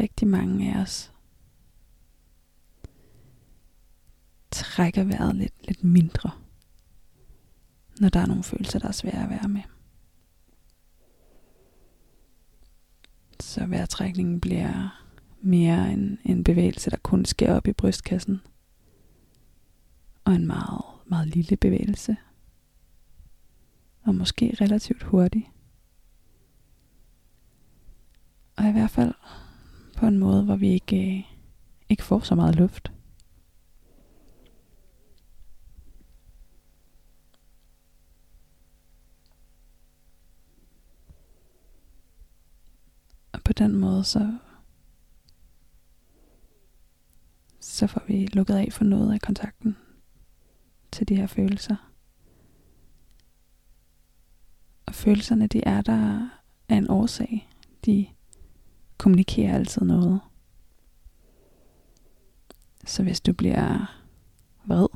Rigtig 0.00 0.28
mange 0.28 0.74
af 0.74 0.82
os 0.82 1.12
trækker 4.50 5.04
vejret 5.04 5.36
lidt, 5.36 5.66
lidt 5.66 5.84
mindre, 5.84 6.30
når 8.00 8.08
der 8.08 8.20
er 8.20 8.26
nogle 8.26 8.42
følelser, 8.42 8.78
der 8.78 8.88
er 8.88 8.92
svære 8.92 9.22
at 9.24 9.30
være 9.30 9.48
med. 9.48 9.62
Så 13.40 13.66
vejrtrækningen 13.66 14.40
bliver 14.40 15.02
mere 15.40 15.92
en, 15.92 16.18
en 16.24 16.44
bevægelse, 16.44 16.90
der 16.90 16.96
kun 16.96 17.24
sker 17.24 17.54
op 17.54 17.66
i 17.66 17.72
brystkassen. 17.72 18.40
Og 20.24 20.34
en 20.34 20.46
meget, 20.46 20.84
meget 21.06 21.28
lille 21.28 21.56
bevægelse. 21.56 22.16
Og 24.02 24.14
måske 24.14 24.56
relativt 24.60 25.02
hurtig. 25.02 25.52
Og 28.56 28.68
i 28.68 28.72
hvert 28.72 28.90
fald 28.90 29.14
på 30.02 30.06
en 30.08 30.18
måde, 30.18 30.44
hvor 30.44 30.56
vi 30.56 30.68
ikke, 30.68 31.16
øh, 31.16 31.24
ikke 31.88 32.02
får 32.02 32.20
så 32.20 32.34
meget 32.34 32.56
luft. 32.56 32.92
Og 43.32 43.42
på 43.44 43.52
den 43.52 43.76
måde, 43.76 44.04
så, 44.04 44.38
så 47.60 47.86
får 47.86 48.02
vi 48.08 48.26
lukket 48.26 48.54
af 48.54 48.68
for 48.72 48.84
noget 48.84 49.14
af 49.14 49.20
kontakten 49.20 49.76
til 50.92 51.08
de 51.08 51.16
her 51.16 51.26
følelser. 51.26 51.92
Og 54.86 54.94
følelserne, 54.94 55.46
de 55.46 55.64
er 55.64 55.82
der 55.82 56.28
af 56.68 56.76
en 56.76 56.90
årsag. 56.90 57.48
De 57.84 58.06
kommunikerer 59.02 59.54
altid 59.54 59.82
noget. 59.82 60.20
Så 62.84 63.02
hvis 63.02 63.20
du 63.20 63.32
bliver 63.32 63.94
vred, 64.64 64.86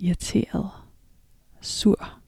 irriteret, 0.00 0.70
sur, 1.60 2.20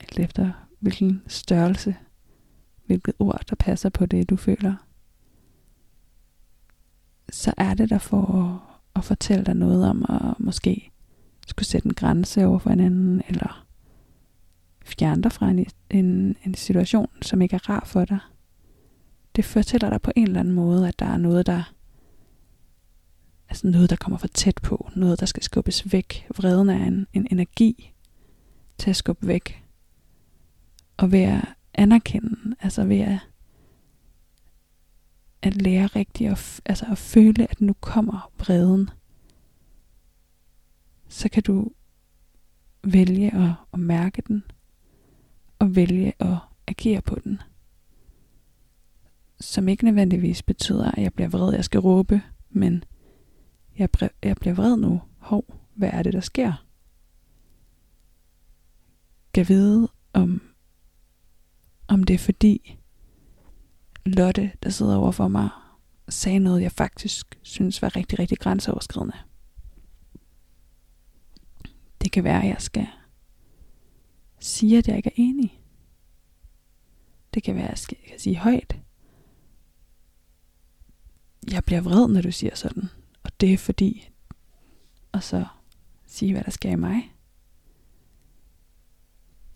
alt 0.00 0.18
efter 0.18 0.52
hvilken 0.80 1.22
størrelse 1.26 1.96
hvilket 2.86 3.14
ord, 3.18 3.40
der 3.50 3.56
passer 3.56 3.88
på 3.88 4.06
det, 4.06 4.30
du 4.30 4.36
føler, 4.36 4.74
så 7.30 7.54
er 7.56 7.74
det 7.74 7.90
der 7.90 7.98
for 7.98 8.62
at, 8.94 9.04
fortælle 9.04 9.44
dig 9.44 9.54
noget 9.54 9.88
om 9.88 10.04
at 10.08 10.40
måske 10.40 10.90
skulle 11.48 11.66
sætte 11.66 11.86
en 11.86 11.94
grænse 11.94 12.46
over 12.46 12.58
for 12.58 12.70
en 12.70 12.80
anden, 12.80 13.22
eller 13.28 13.66
fjerne 14.84 15.22
dig 15.22 15.32
fra 15.32 15.50
en, 15.50 15.66
en, 15.90 16.36
en 16.44 16.54
situation, 16.54 17.10
som 17.22 17.42
ikke 17.42 17.54
er 17.54 17.70
rar 17.70 17.84
for 17.86 18.04
dig. 18.04 18.18
Det 19.36 19.44
fortæller 19.44 19.90
dig 19.90 20.02
på 20.02 20.10
en 20.16 20.26
eller 20.26 20.40
anden 20.40 20.54
måde, 20.54 20.88
at 20.88 20.98
der 20.98 21.06
er 21.06 21.16
noget, 21.16 21.46
der 21.46 21.74
altså 23.48 23.66
noget, 23.66 23.90
der 23.90 23.96
kommer 23.96 24.18
for 24.18 24.28
tæt 24.28 24.60
på, 24.62 24.90
noget, 24.96 25.20
der 25.20 25.26
skal 25.26 25.42
skubbes 25.42 25.92
væk. 25.92 26.26
Vreden 26.36 26.68
er 26.68 26.86
en, 26.86 27.06
en 27.12 27.26
energi 27.30 27.92
til 28.78 28.90
at 28.90 28.96
skubbe 28.96 29.26
væk. 29.26 29.64
Og 30.96 31.12
ved 31.12 31.20
at 31.20 31.44
anerkende, 31.74 32.56
altså 32.60 32.84
ved 32.84 33.00
at, 33.00 33.18
at 35.42 35.62
lære 35.62 35.86
rigtigt 35.86 36.30
at, 36.30 36.60
altså 36.66 36.86
at 36.90 36.98
føle, 36.98 37.50
at 37.50 37.60
nu 37.60 37.72
kommer 37.72 38.32
vreden, 38.38 38.90
så 41.08 41.28
kan 41.28 41.42
du 41.42 41.70
vælge 42.84 43.34
at, 43.34 43.52
at 43.72 43.78
mærke 43.78 44.22
den, 44.28 44.44
og 45.58 45.76
vælge 45.76 46.12
at 46.18 46.36
agere 46.66 47.02
på 47.02 47.18
den. 47.24 47.40
Som 49.40 49.68
ikke 49.68 49.84
nødvendigvis 49.84 50.42
betyder, 50.42 50.90
at 50.90 51.02
jeg 51.02 51.14
bliver 51.14 51.28
vred, 51.28 51.54
jeg 51.54 51.64
skal 51.64 51.80
råbe, 51.80 52.22
men 52.50 52.84
jeg, 53.78 53.88
jeg 54.22 54.36
bliver 54.36 54.54
vred 54.54 54.76
nu. 54.76 55.02
Hov, 55.18 55.44
hvad 55.74 55.90
er 55.92 56.02
det, 56.02 56.12
der 56.12 56.20
sker? 56.20 56.66
Kan 59.34 59.48
vide, 59.48 59.88
om, 60.12 60.42
om 61.88 62.04
det 62.04 62.14
er 62.14 62.18
fordi 62.18 62.78
Lotte, 64.06 64.52
der 64.62 64.70
sidder 64.70 64.96
over 64.96 65.12
for 65.12 65.28
mig, 65.28 65.48
sagde 66.08 66.38
noget, 66.38 66.62
jeg 66.62 66.72
faktisk 66.72 67.38
synes 67.42 67.82
var 67.82 67.96
rigtig, 67.96 68.18
rigtig 68.18 68.38
grænseoverskridende. 68.38 69.16
Det 72.02 72.12
kan 72.12 72.24
være, 72.24 72.42
at 72.42 72.48
jeg 72.48 72.60
skal 72.62 72.86
sige, 74.40 74.78
at 74.78 74.88
jeg 74.88 74.96
ikke 74.96 75.08
er 75.08 75.14
enig. 75.16 75.60
Det 77.34 77.42
kan 77.42 77.54
være, 77.54 77.64
at 77.64 77.70
jeg 77.70 77.78
skal 77.78 77.98
sige 78.18 78.36
højt. 78.36 78.83
Jeg 81.52 81.64
bliver 81.64 81.80
vred, 81.80 82.08
når 82.08 82.20
du 82.20 82.32
siger 82.32 82.54
sådan. 82.54 82.88
Og 83.22 83.30
det 83.40 83.52
er 83.52 83.58
fordi. 83.58 84.10
Og 85.12 85.22
så 85.22 85.44
sige, 86.06 86.32
hvad 86.32 86.44
der 86.44 86.50
sker 86.50 86.70
i 86.70 86.76
mig. 86.76 87.14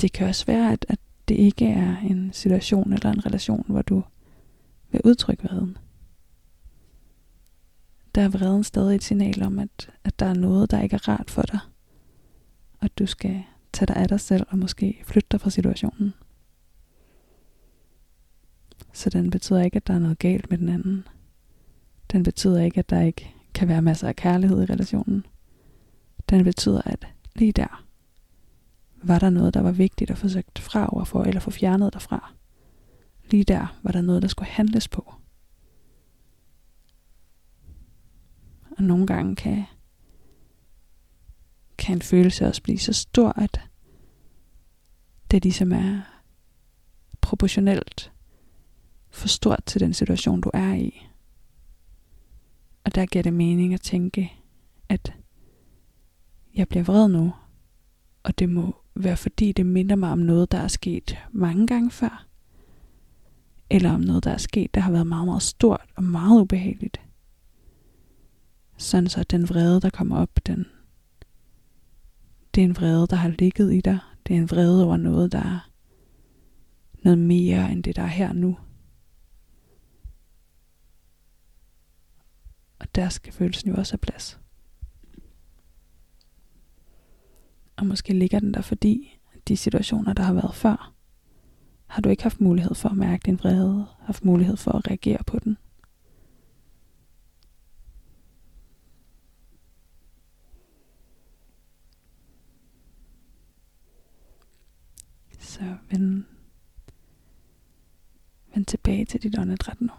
Det 0.00 0.12
kan 0.12 0.28
også 0.28 0.46
være, 0.46 0.72
at, 0.72 0.86
at 0.88 0.98
det 1.28 1.34
ikke 1.34 1.66
er 1.66 1.96
en 1.96 2.32
situation 2.32 2.92
eller 2.92 3.10
en 3.10 3.26
relation, 3.26 3.64
hvor 3.68 3.82
du 3.82 4.02
vil 4.90 5.00
udtrykke 5.04 5.42
vreden. 5.42 5.76
Der 8.14 8.22
er 8.22 8.28
vreden 8.28 8.64
stadig 8.64 8.94
et 8.94 9.04
signal 9.04 9.42
om, 9.42 9.58
at, 9.58 9.90
at 10.04 10.18
der 10.18 10.26
er 10.26 10.34
noget, 10.34 10.70
der 10.70 10.80
ikke 10.82 10.94
er 10.94 11.08
rart 11.08 11.30
for 11.30 11.42
dig. 11.42 11.58
Og 12.78 12.84
at 12.84 12.98
du 12.98 13.06
skal 13.06 13.42
tage 13.72 13.86
dig 13.86 13.96
af 13.96 14.08
dig 14.08 14.20
selv 14.20 14.46
og 14.48 14.58
måske 14.58 15.02
flytte 15.04 15.28
dig 15.30 15.40
fra 15.40 15.50
situationen. 15.50 16.14
Så 18.92 19.10
den 19.10 19.30
betyder 19.30 19.62
ikke, 19.62 19.76
at 19.76 19.86
der 19.86 19.94
er 19.94 19.98
noget 19.98 20.18
galt 20.18 20.50
med 20.50 20.58
den 20.58 20.68
anden. 20.68 21.04
Den 22.12 22.22
betyder 22.22 22.60
ikke, 22.60 22.78
at 22.78 22.90
der 22.90 23.00
ikke 23.00 23.34
kan 23.54 23.68
være 23.68 23.82
masser 23.82 24.08
af 24.08 24.16
kærlighed 24.16 24.62
i 24.62 24.72
relationen. 24.72 25.26
Den 26.30 26.44
betyder, 26.44 26.82
at 26.84 27.06
lige 27.34 27.52
der 27.52 27.84
var 29.02 29.18
der 29.18 29.30
noget, 29.30 29.54
der 29.54 29.60
var 29.60 29.72
vigtigt 29.72 30.10
at 30.10 30.18
få 30.18 30.28
sagt 30.28 30.58
fra 30.58 30.88
overfor, 30.92 31.24
eller 31.24 31.40
få 31.40 31.50
fjernet 31.50 31.92
derfra. 31.92 32.32
Lige 33.30 33.44
der 33.44 33.78
var 33.82 33.92
der 33.92 34.00
noget, 34.00 34.22
der 34.22 34.28
skulle 34.28 34.48
handles 34.48 34.88
på. 34.88 35.14
Og 38.76 38.82
nogle 38.84 39.06
gange 39.06 39.36
kan, 39.36 39.64
kan 41.78 41.96
en 41.96 42.02
følelse 42.02 42.46
også 42.46 42.62
blive 42.62 42.78
så 42.78 42.92
stor, 42.92 43.28
at 43.28 43.60
det 45.30 45.42
ligesom 45.44 45.72
er 45.72 46.00
proportionelt 47.20 48.12
for 49.10 49.28
stort 49.28 49.64
til 49.66 49.80
den 49.80 49.94
situation, 49.94 50.40
du 50.40 50.50
er 50.54 50.74
i. 50.74 51.07
Og 52.88 52.94
der 52.94 53.06
giver 53.06 53.22
det 53.22 53.32
mening 53.32 53.74
at 53.74 53.80
tænke, 53.80 54.32
at 54.88 55.12
jeg 56.54 56.68
bliver 56.68 56.84
vred 56.84 57.08
nu, 57.08 57.32
og 58.22 58.38
det 58.38 58.48
må 58.48 58.76
være 58.94 59.16
fordi 59.16 59.52
det 59.52 59.66
minder 59.66 59.96
mig 59.96 60.12
om 60.12 60.18
noget, 60.18 60.52
der 60.52 60.58
er 60.58 60.68
sket 60.68 61.18
mange 61.32 61.66
gange 61.66 61.90
før. 61.90 62.26
Eller 63.70 63.92
om 63.92 64.00
noget, 64.00 64.24
der 64.24 64.30
er 64.30 64.36
sket, 64.36 64.74
der 64.74 64.80
har 64.80 64.92
været 64.92 65.06
meget, 65.06 65.26
meget 65.26 65.42
stort 65.42 65.86
og 65.96 66.04
meget 66.04 66.40
ubehageligt. 66.40 67.00
Sådan 68.76 69.08
så 69.08 69.22
den 69.22 69.48
vrede, 69.48 69.80
der 69.80 69.90
kommer 69.90 70.16
op, 70.16 70.46
den, 70.46 70.66
det 72.54 72.60
er 72.60 72.64
en 72.64 72.76
vrede, 72.76 73.06
der 73.06 73.16
har 73.16 73.28
ligget 73.28 73.74
i 73.74 73.80
dig. 73.80 73.98
Det 74.26 74.36
er 74.36 74.40
en 74.40 74.50
vrede 74.50 74.84
over 74.84 74.96
noget, 74.96 75.32
der 75.32 75.42
er 75.42 75.70
noget 77.02 77.18
mere 77.18 77.72
end 77.72 77.84
det, 77.84 77.96
der 77.96 78.02
er 78.02 78.06
her 78.06 78.32
nu. 78.32 78.56
Der 82.98 83.08
skal 83.08 83.32
følelsen 83.32 83.70
jo 83.70 83.76
også 83.76 83.92
have 83.92 83.98
plads. 83.98 84.40
Og 87.76 87.86
måske 87.86 88.12
ligger 88.14 88.40
den 88.40 88.54
der, 88.54 88.60
fordi 88.60 89.18
de 89.48 89.56
situationer, 89.56 90.12
der 90.12 90.22
har 90.22 90.32
været 90.32 90.54
før, 90.54 90.94
har 91.86 92.02
du 92.02 92.08
ikke 92.08 92.22
haft 92.22 92.40
mulighed 92.40 92.74
for 92.74 92.88
at 92.88 92.96
mærke 92.96 93.22
din 93.26 93.38
vrede, 93.38 93.86
haft 94.00 94.24
mulighed 94.24 94.56
for 94.56 94.70
at 94.70 94.88
reagere 94.88 95.24
på 95.26 95.38
den. 95.38 95.58
Så 105.38 105.76
vend, 105.90 106.24
vend 108.54 108.66
tilbage 108.66 109.04
til 109.04 109.22
dit 109.22 109.38
åndedræt 109.38 109.80
nu. 109.80 109.92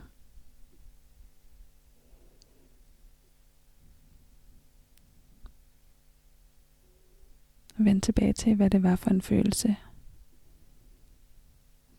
Vend 7.81 8.01
tilbage 8.01 8.33
til, 8.33 8.55
hvad 8.55 8.69
det 8.69 8.83
var 8.83 8.95
for 8.95 9.09
en 9.09 9.21
følelse, 9.21 9.75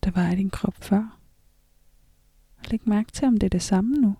der 0.04 0.10
var 0.10 0.30
i 0.30 0.36
din 0.36 0.50
krop 0.50 0.74
før. 0.74 1.18
Og 2.58 2.64
læg 2.70 2.88
mærke 2.88 3.12
til, 3.12 3.28
om 3.28 3.36
det 3.36 3.46
er 3.46 3.50
det 3.50 3.62
samme 3.62 3.96
nu. 3.96 4.16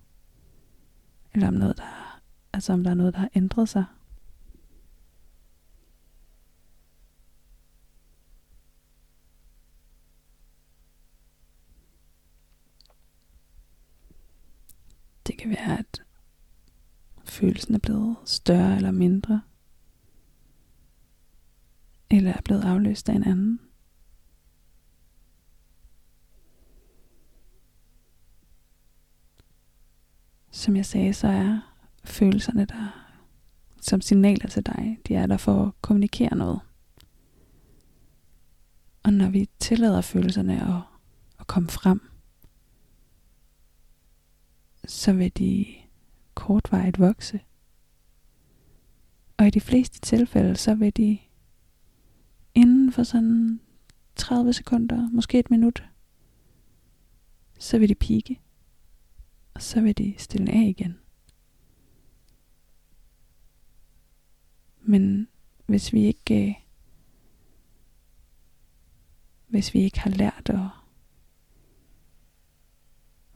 Eller 1.33 1.47
om, 1.47 1.53
noget, 1.53 1.77
der, 1.77 2.21
altså 2.53 2.73
om 2.73 2.83
der 2.83 2.91
er 2.91 2.95
noget, 2.95 3.13
der 3.13 3.19
har 3.19 3.29
ændret 3.35 3.69
sig. 3.69 3.85
Det 15.27 15.37
kan 15.37 15.49
være, 15.49 15.79
at 15.79 16.03
følelsen 17.23 17.75
er 17.75 17.79
blevet 17.79 18.15
større 18.25 18.75
eller 18.75 18.91
mindre 18.91 19.41
eller 22.11 22.33
er 22.33 22.41
blevet 22.45 22.63
afløst 22.63 23.09
af 23.09 23.13
en 23.13 23.23
anden. 23.23 23.59
Som 30.51 30.75
jeg 30.75 30.85
sagde, 30.85 31.13
så 31.13 31.27
er 31.27 31.75
følelserne 32.03 32.65
der 32.65 33.01
som 33.81 34.01
signaler 34.01 34.47
til 34.47 34.65
dig. 34.65 34.97
De 35.07 35.15
er 35.15 35.25
der 35.25 35.37
for 35.37 35.65
at 35.65 35.71
kommunikere 35.81 36.35
noget. 36.35 36.59
Og 39.03 39.13
når 39.13 39.29
vi 39.29 39.49
tillader 39.59 40.01
følelserne 40.01 40.61
at, 40.61 40.81
at 41.39 41.47
komme 41.47 41.69
frem, 41.69 42.01
så 44.85 45.13
vil 45.13 45.37
de 45.37 45.65
kortvarigt 46.33 46.99
vokse. 46.99 47.39
Og 49.37 49.47
i 49.47 49.49
de 49.49 49.61
fleste 49.61 49.99
tilfælde, 49.99 50.55
så 50.55 50.75
vil 50.75 50.97
de 50.97 51.17
inden 52.55 52.91
for 52.91 53.03
sådan 53.03 53.59
30 54.15 54.53
sekunder, 54.53 55.09
måske 55.09 55.39
et 55.39 55.51
minut, 55.51 55.83
så 57.59 57.79
vil 57.79 57.89
de 57.89 57.95
pike, 57.95 58.39
og 59.53 59.61
så 59.61 59.81
vil 59.81 59.97
de 59.97 60.13
stille 60.17 60.51
af 60.51 60.65
igen. 60.77 60.97
Men 64.81 65.27
hvis 65.65 65.93
vi 65.93 66.05
ikke 66.05 66.47
øh, 66.47 66.55
hvis 69.47 69.73
vi 69.73 69.79
ikke 69.79 69.99
har 69.99 70.09
lært 70.09 70.49
at, 70.49 70.55
at 70.55 70.71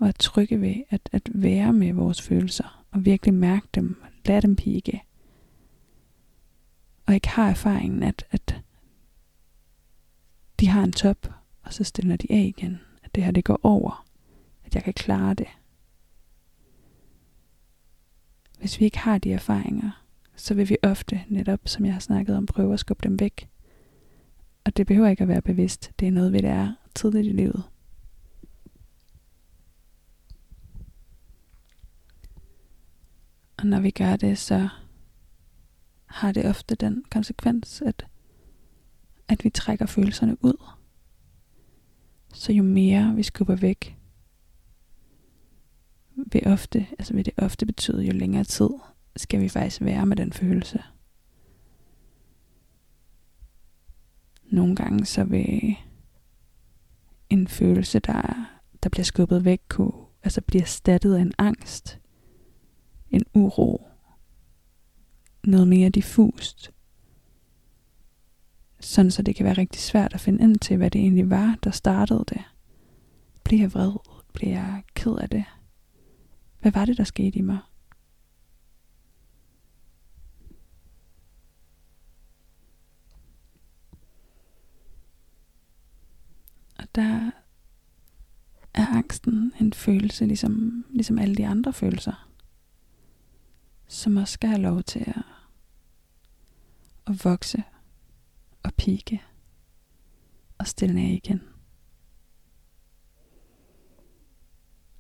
at 0.07 0.15
trygge 0.15 0.61
ved 0.61 0.75
at, 0.89 1.09
at 1.11 1.29
være 1.33 1.73
med 1.73 1.93
vores 1.93 2.21
følelser 2.21 2.85
og 2.91 3.05
virkelig 3.05 3.33
mærke 3.33 3.67
dem, 3.75 4.03
lade 4.25 4.41
dem 4.41 4.55
pike, 4.55 5.03
og 7.05 7.13
ikke 7.13 7.27
har 7.27 7.49
erfaringen, 7.49 8.03
at, 8.03 8.25
at 8.31 8.61
de 10.59 10.67
har 10.67 10.83
en 10.83 10.91
top, 10.91 11.33
og 11.61 11.73
så 11.73 11.83
stiller 11.83 12.15
de 12.15 12.27
af 12.29 12.53
igen. 12.57 12.79
At 13.03 13.15
det 13.15 13.23
her, 13.23 13.31
det 13.31 13.45
går 13.45 13.59
over. 13.63 14.05
At 14.65 14.75
jeg 14.75 14.83
kan 14.83 14.93
klare 14.93 15.33
det. 15.33 15.47
Hvis 18.59 18.79
vi 18.79 18.85
ikke 18.85 18.97
har 18.97 19.17
de 19.17 19.33
erfaringer, 19.33 20.05
så 20.35 20.53
vil 20.53 20.69
vi 20.69 20.77
ofte, 20.83 21.23
netop 21.29 21.59
som 21.65 21.85
jeg 21.85 21.93
har 21.93 21.99
snakket 21.99 22.37
om, 22.37 22.45
prøve 22.45 22.73
at 22.73 22.79
skubbe 22.79 23.03
dem 23.03 23.19
væk. 23.19 23.49
Og 24.63 24.77
det 24.77 24.87
behøver 24.87 25.09
ikke 25.09 25.21
at 25.21 25.27
være 25.27 25.41
bevidst. 25.41 25.91
Det 25.99 26.07
er 26.07 26.11
noget, 26.11 26.33
vi 26.33 26.37
lærer 26.37 26.73
tidligt 26.95 27.27
i 27.27 27.31
livet. 27.31 27.63
Og 33.57 33.65
når 33.65 33.79
vi 33.79 33.91
gør 33.91 34.15
det, 34.15 34.37
så 34.37 34.69
har 36.05 36.31
det 36.31 36.45
ofte 36.45 36.75
den 36.75 37.03
konsekvens, 37.11 37.81
at 37.81 38.05
at 39.27 39.43
vi 39.43 39.49
trækker 39.49 39.85
følelserne 39.85 40.37
ud. 40.43 40.63
Så 42.33 42.53
jo 42.53 42.63
mere 42.63 43.15
vi 43.15 43.23
skubber 43.23 43.55
væk, 43.55 43.97
vil 46.15 46.41
ofte, 46.45 46.87
altså 46.99 47.13
vil 47.13 47.25
det 47.25 47.33
ofte 47.37 47.65
betyde, 47.65 48.03
jo 48.03 48.13
længere 48.13 48.43
tid 48.43 48.69
skal 49.15 49.41
vi 49.41 49.49
faktisk 49.49 49.81
være 49.81 50.05
med 50.05 50.15
den 50.15 50.33
følelse. 50.33 50.83
Nogle 54.43 54.75
gange 54.75 55.05
så 55.05 55.23
vil 55.23 55.75
en 57.29 57.47
følelse, 57.47 57.99
der, 57.99 58.49
der 58.83 58.89
bliver 58.89 59.03
skubbet 59.03 59.45
væk, 59.45 59.61
kunne, 59.69 60.05
altså 60.23 60.41
bliver 60.41 60.61
erstattet 60.61 61.15
af 61.15 61.21
en 61.21 61.33
angst, 61.37 61.99
en 63.11 63.23
uro, 63.33 63.87
noget 65.43 65.67
mere 65.67 65.89
diffust. 65.89 66.71
Sådan 68.85 69.11
så 69.11 69.21
det 69.21 69.35
kan 69.35 69.45
være 69.45 69.57
rigtig 69.57 69.81
svært 69.81 70.13
at 70.13 70.19
finde 70.19 70.43
ind 70.43 70.59
til, 70.59 70.77
hvad 70.77 70.91
det 70.91 71.01
egentlig 71.01 71.29
var, 71.29 71.57
der 71.63 71.71
startede 71.71 72.23
det. 72.29 72.43
Bliver 73.43 73.61
jeg 73.61 73.73
vred? 73.73 73.91
Bliver 74.33 74.51
jeg 74.51 74.83
ked 74.95 75.15
af 75.15 75.29
det? 75.29 75.45
Hvad 76.61 76.71
var 76.71 76.85
det, 76.85 76.97
der 76.97 77.03
skete 77.03 77.39
i 77.39 77.41
mig? 77.41 77.57
Og 86.79 86.85
der 86.95 87.31
er 88.73 88.87
angsten 88.87 89.53
en 89.59 89.73
følelse, 89.73 90.25
ligesom, 90.25 90.85
ligesom 90.89 91.19
alle 91.19 91.35
de 91.35 91.47
andre 91.47 91.73
følelser, 91.73 92.29
som 93.87 94.17
også 94.17 94.33
skal 94.33 94.49
have 94.49 94.61
lov 94.61 94.83
til 94.83 94.99
at, 94.99 95.23
at 97.07 97.25
vokse 97.25 97.63
pike 98.85 99.21
og 100.57 100.67
stille 100.67 101.01
af 101.01 101.21
igen. 101.23 101.41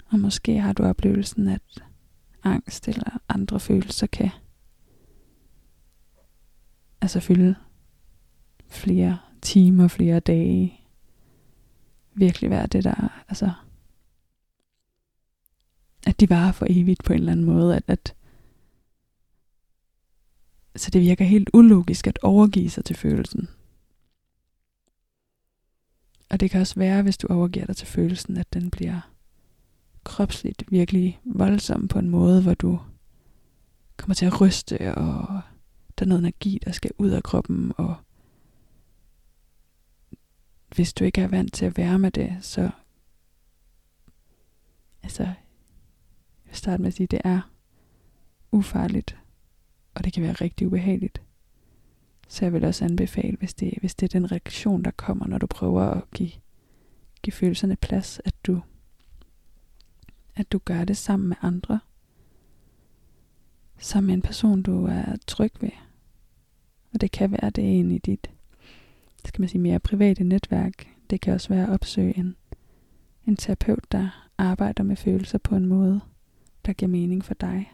Og 0.05 0.19
måske 0.19 0.59
har 0.59 0.73
du 0.73 0.83
oplevelsen, 0.83 1.47
at 1.47 1.83
angst 2.43 2.87
eller 2.87 3.19
andre 3.29 3.59
følelser 3.59 4.07
kan 4.07 4.29
altså 7.01 7.19
fylde 7.19 7.55
flere 8.67 9.19
timer, 9.41 9.87
flere 9.87 10.19
dage. 10.19 10.81
Virkelig 12.13 12.49
være 12.49 12.67
det 12.67 12.83
der, 12.83 13.23
altså 13.27 13.51
at 16.07 16.19
de 16.19 16.29
varer 16.29 16.51
for 16.51 16.65
evigt 16.69 17.03
på 17.03 17.13
en 17.13 17.19
eller 17.19 17.31
anden 17.31 17.45
måde, 17.45 17.75
at, 17.75 17.83
at 17.87 18.15
så 20.75 20.89
det 20.89 21.01
virker 21.01 21.25
helt 21.25 21.49
ulogisk 21.53 22.07
at 22.07 22.19
overgive 22.21 22.69
sig 22.69 22.85
til 22.85 22.95
følelsen. 22.95 23.49
Og 26.29 26.39
det 26.39 26.51
kan 26.51 26.61
også 26.61 26.75
være, 26.75 27.01
hvis 27.01 27.17
du 27.17 27.27
overgiver 27.27 27.65
dig 27.65 27.77
til 27.77 27.87
følelsen, 27.87 28.37
at 28.37 28.53
den 28.53 28.71
bliver 28.71 29.11
kropsligt 30.03 30.63
virkelig 30.71 31.19
voldsom 31.25 31.87
på 31.87 31.99
en 31.99 32.09
måde, 32.09 32.41
hvor 32.41 32.53
du 32.53 32.79
kommer 33.97 34.15
til 34.15 34.25
at 34.25 34.41
ryste, 34.41 34.95
og 34.95 35.41
der 35.99 36.05
er 36.05 36.09
noget 36.09 36.19
energi, 36.19 36.59
der 36.65 36.71
skal 36.71 36.91
ud 36.97 37.09
af 37.09 37.23
kroppen, 37.23 37.71
og 37.77 37.95
hvis 40.75 40.93
du 40.93 41.03
ikke 41.03 41.21
er 41.21 41.27
vant 41.27 41.53
til 41.53 41.65
at 41.65 41.77
være 41.77 41.99
med 41.99 42.11
det, 42.11 42.37
så 42.41 42.69
altså, 45.03 45.23
jeg 45.23 45.35
vil 46.45 46.55
starte 46.55 46.81
med 46.81 46.87
at 46.87 46.93
sige, 46.93 47.03
at 47.05 47.11
det 47.11 47.21
er 47.23 47.41
ufarligt, 48.51 49.17
og 49.93 50.03
det 50.03 50.13
kan 50.13 50.23
være 50.23 50.33
rigtig 50.33 50.67
ubehageligt. 50.67 51.21
Så 52.27 52.45
jeg 52.45 52.53
vil 52.53 52.65
også 52.65 52.85
anbefale, 52.85 53.37
hvis 53.37 53.53
det, 53.53 53.73
hvis 53.79 53.95
det 53.95 54.15
er 54.15 54.19
den 54.19 54.31
reaktion, 54.31 54.83
der 54.83 54.91
kommer, 54.91 55.27
når 55.27 55.37
du 55.37 55.47
prøver 55.47 55.81
at 55.81 56.03
give, 56.11 56.31
give 57.23 57.31
følelserne 57.31 57.75
plads, 57.75 58.21
at 58.25 58.33
du 58.47 58.61
at 60.35 60.51
du 60.51 60.59
gør 60.65 60.85
det 60.85 60.97
sammen 60.97 61.29
med 61.29 61.37
andre. 61.41 61.79
Sammen 63.77 64.07
med 64.07 64.13
en 64.13 64.21
person, 64.21 64.61
du 64.61 64.85
er 64.85 65.15
tryg 65.27 65.51
ved. 65.61 65.69
Og 66.93 67.01
det 67.01 67.11
kan 67.11 67.31
være, 67.31 67.49
det 67.49 67.63
er 67.63 67.69
en 67.69 67.91
i 67.91 67.97
dit, 67.97 68.31
skal 69.25 69.41
man 69.41 69.49
sige, 69.49 69.61
mere 69.61 69.79
private 69.79 70.23
netværk. 70.23 70.87
Det 71.09 71.21
kan 71.21 71.33
også 71.33 71.49
være 71.49 71.63
at 71.63 71.69
opsøge 71.69 72.17
en, 72.17 72.35
en 73.25 73.35
terapeut, 73.35 73.91
der 73.91 74.29
arbejder 74.37 74.83
med 74.83 74.95
følelser 74.95 75.37
på 75.37 75.55
en 75.55 75.65
måde, 75.65 76.01
der 76.65 76.73
giver 76.73 76.89
mening 76.89 77.25
for 77.25 77.33
dig. 77.33 77.71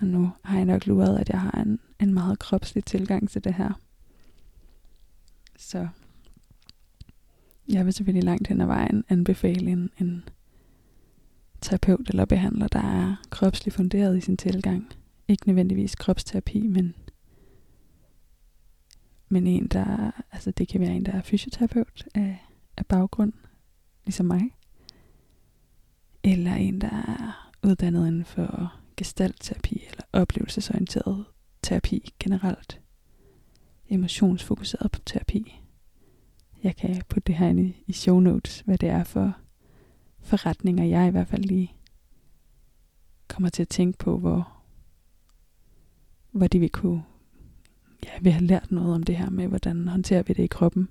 Og 0.00 0.06
nu 0.06 0.30
har 0.44 0.56
jeg 0.56 0.64
nok 0.64 0.86
luret, 0.86 1.18
at 1.18 1.28
jeg 1.28 1.40
har 1.40 1.50
en, 1.50 1.80
en 2.00 2.14
meget 2.14 2.38
kropslig 2.38 2.84
tilgang 2.84 3.30
til 3.30 3.44
det 3.44 3.54
her. 3.54 3.80
Så 5.56 5.88
jeg 7.68 7.84
vil 7.84 7.92
selvfølgelig 7.92 8.24
langt 8.24 8.48
hen 8.48 8.60
ad 8.60 8.66
vejen 8.66 9.04
anbefale 9.08 9.70
en, 9.70 9.90
en 9.98 10.28
terapeut 11.60 12.10
eller 12.10 12.24
behandler, 12.24 12.68
der 12.68 12.80
er 12.80 13.16
kropsligt 13.30 13.76
funderet 13.76 14.18
i 14.18 14.20
sin 14.20 14.36
tilgang. 14.36 14.92
Ikke 15.28 15.46
nødvendigvis 15.46 15.94
kropsterapi, 15.94 16.66
men, 16.66 16.94
men 19.28 19.46
en, 19.46 19.66
der, 19.66 20.10
altså 20.32 20.50
det 20.50 20.68
kan 20.68 20.80
være 20.80 20.92
en, 20.94 21.06
der 21.06 21.12
er 21.12 21.22
fysioterapeut 21.22 22.08
af, 22.14 22.46
af 22.76 22.86
baggrund, 22.86 23.32
ligesom 24.04 24.26
mig. 24.26 24.42
Eller 26.24 26.54
en, 26.54 26.80
der 26.80 26.88
er 26.88 27.50
uddannet 27.62 28.06
inden 28.06 28.24
for 28.24 28.79
gestaltterapi 29.00 29.84
eller 29.90 30.02
oplevelsesorienteret 30.12 31.24
terapi 31.62 32.14
generelt. 32.18 32.80
Emotionsfokuseret 33.88 34.90
på 34.90 35.00
terapi 35.06 35.60
jeg 36.62 36.76
kan 36.76 37.02
putte 37.08 37.26
det 37.26 37.34
her 37.34 37.48
ind 37.48 37.60
i, 37.60 37.84
i 37.86 37.92
show 37.92 38.20
notes, 38.20 38.60
hvad 38.60 38.78
det 38.78 38.88
er 38.88 39.04
for 39.04 39.36
forretninger, 40.20 40.84
jeg 40.84 41.08
i 41.08 41.10
hvert 41.10 41.28
fald 41.28 41.44
lige 41.44 41.74
kommer 43.28 43.48
til 43.48 43.62
at 43.62 43.68
tænke 43.68 43.98
på, 43.98 44.18
hvor, 44.18 44.52
hvor 46.30 46.46
de 46.46 46.58
vil 46.58 46.70
kunne, 46.70 47.02
ja, 48.04 48.10
vil 48.20 48.32
have 48.32 48.46
lært 48.46 48.72
noget 48.72 48.94
om 48.94 49.02
det 49.02 49.16
her 49.16 49.30
med, 49.30 49.46
hvordan 49.46 49.88
håndterer 49.88 50.22
vi 50.22 50.32
det 50.32 50.42
i 50.42 50.46
kroppen. 50.46 50.88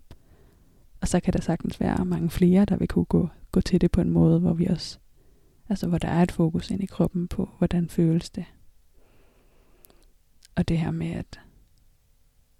Og 1.01 1.07
så 1.07 1.19
kan 1.19 1.33
der 1.33 1.41
sagtens 1.41 1.79
være 1.79 2.05
mange 2.05 2.29
flere, 2.29 2.65
der 2.65 2.75
vil 2.77 2.87
kunne 2.87 3.05
gå, 3.05 3.29
gå 3.51 3.61
til 3.61 3.81
det 3.81 3.91
på 3.91 4.01
en 4.01 4.09
måde, 4.09 4.39
hvor 4.39 4.53
vi 4.53 4.65
også, 4.65 4.99
altså 5.69 5.87
hvor 5.87 5.97
der 5.97 6.07
er 6.07 6.23
et 6.23 6.31
fokus 6.31 6.71
ind 6.71 6.83
i 6.83 6.85
kroppen 6.85 7.27
på, 7.27 7.49
hvordan 7.57 7.89
føles 7.89 8.29
det. 8.29 8.45
Og 10.55 10.67
det 10.67 10.77
her 10.77 10.91
med 10.91 11.11
at, 11.11 11.39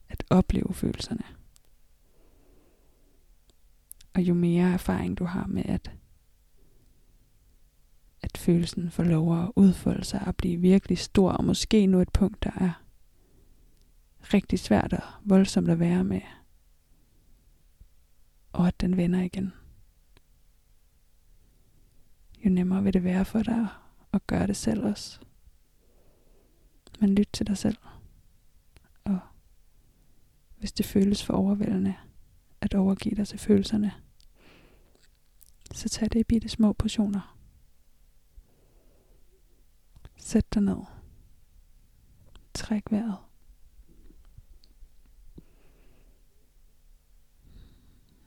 at 0.10 0.24
opleve 0.30 0.74
følelserne. 0.74 1.24
Og 4.14 4.22
jo 4.22 4.34
mere 4.34 4.74
erfaring 4.74 5.18
du 5.18 5.24
har 5.24 5.48
med 5.48 5.66
at, 5.66 5.92
at 8.22 8.38
følelsen 8.38 8.92
får 8.92 9.04
lov 9.04 9.44
at 9.44 9.52
udfolde 9.56 10.04
sig 10.04 10.22
og 10.28 10.36
blive 10.36 10.58
virkelig 10.58 10.98
stor, 10.98 11.32
og 11.32 11.46
måske 11.46 11.88
nu 11.88 12.00
et 12.00 12.12
punkt, 12.14 12.44
der 12.44 12.52
er 12.56 12.84
rigtig 14.34 14.60
svært 14.60 14.94
og 14.94 15.04
voldsomt 15.26 15.70
at 15.70 15.80
være 15.80 16.04
med, 16.04 16.22
og 18.54 18.68
at 18.68 18.82
den 18.82 18.98
vender 18.98 19.22
igen. 19.22 19.54
Jo 22.46 22.50
nemmere 22.50 22.84
vil 22.84 22.94
det 22.94 23.04
være 23.04 23.26
for 23.26 23.44
dig 23.44 23.68
at 24.14 24.28
gøre 24.28 24.48
det 24.48 24.56
selv 24.56 24.86
også. 24.86 25.20
Men 27.00 27.16
lyt 27.16 27.30
til 27.34 27.48
dig 27.48 27.58
selv. 27.58 27.78
Og 29.04 29.20
hvis 30.58 30.72
det 30.72 30.86
føles 30.86 31.24
for 31.26 31.34
overvældende, 31.34 31.96
at 32.62 32.74
overgive 32.74 33.16
dig 33.16 33.28
til 33.28 33.40
følelserne, 33.40 33.94
så 35.74 35.90
tag 35.90 36.10
det 36.12 36.20
i 36.20 36.24
bitte 36.24 36.50
små 36.50 36.74
portioner. 36.74 37.38
Sæt 40.18 40.54
dig 40.54 40.62
ned. 40.62 40.78
Træk 42.54 42.84
vejret. 42.92 43.18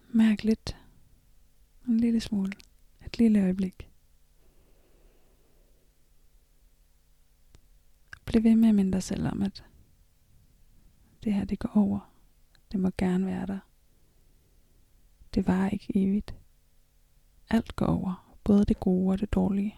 Mærk 0.08 0.44
lidt. 0.44 0.76
En 1.88 2.00
lille 2.00 2.20
smule. 2.20 2.52
Et 3.06 3.18
lille 3.18 3.42
øjeblik. 3.42 3.91
Blive 8.32 8.44
ved 8.44 8.56
med 8.56 8.68
at 8.68 8.74
minde 8.74 8.92
dig 8.92 9.02
selv 9.02 9.26
om, 9.26 9.42
at 9.42 9.64
det 11.24 11.34
her 11.34 11.44
det 11.44 11.58
går 11.58 11.70
over. 11.74 12.12
Det 12.72 12.80
må 12.80 12.90
gerne 12.98 13.26
være 13.26 13.46
der. 13.46 13.58
Det 15.34 15.46
var 15.46 15.68
ikke 15.68 15.92
evigt. 15.94 16.34
Alt 17.50 17.76
går 17.76 17.86
over, 17.86 18.36
både 18.44 18.64
det 18.64 18.80
gode 18.80 19.12
og 19.12 19.20
det 19.20 19.32
dårlige. 19.34 19.76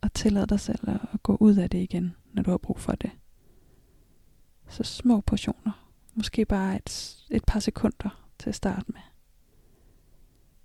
Og 0.00 0.12
tillad 0.12 0.46
dig 0.46 0.60
selv 0.60 0.88
at 0.88 1.22
gå 1.22 1.36
ud 1.40 1.56
af 1.56 1.70
det 1.70 1.78
igen, 1.78 2.16
når 2.32 2.42
du 2.42 2.50
har 2.50 2.58
brug 2.58 2.80
for 2.80 2.92
det. 2.92 3.10
Så 4.68 4.82
små 4.82 5.20
portioner. 5.20 5.90
Måske 6.14 6.44
bare 6.44 6.76
et, 6.76 7.24
et 7.30 7.44
par 7.46 7.60
sekunder 7.60 8.28
til 8.38 8.48
at 8.48 8.54
starte 8.54 8.92
med. 8.92 9.00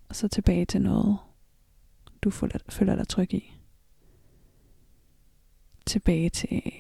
Og 0.10 0.16
så 0.16 0.28
tilbage 0.28 0.66
til 0.66 0.82
noget, 0.82 1.18
du 2.22 2.30
føler, 2.30 2.60
føler 2.70 2.96
dig 2.96 3.08
tryg 3.08 3.34
i. 3.34 3.59
Tilbage 5.90 6.30
til 6.30 6.72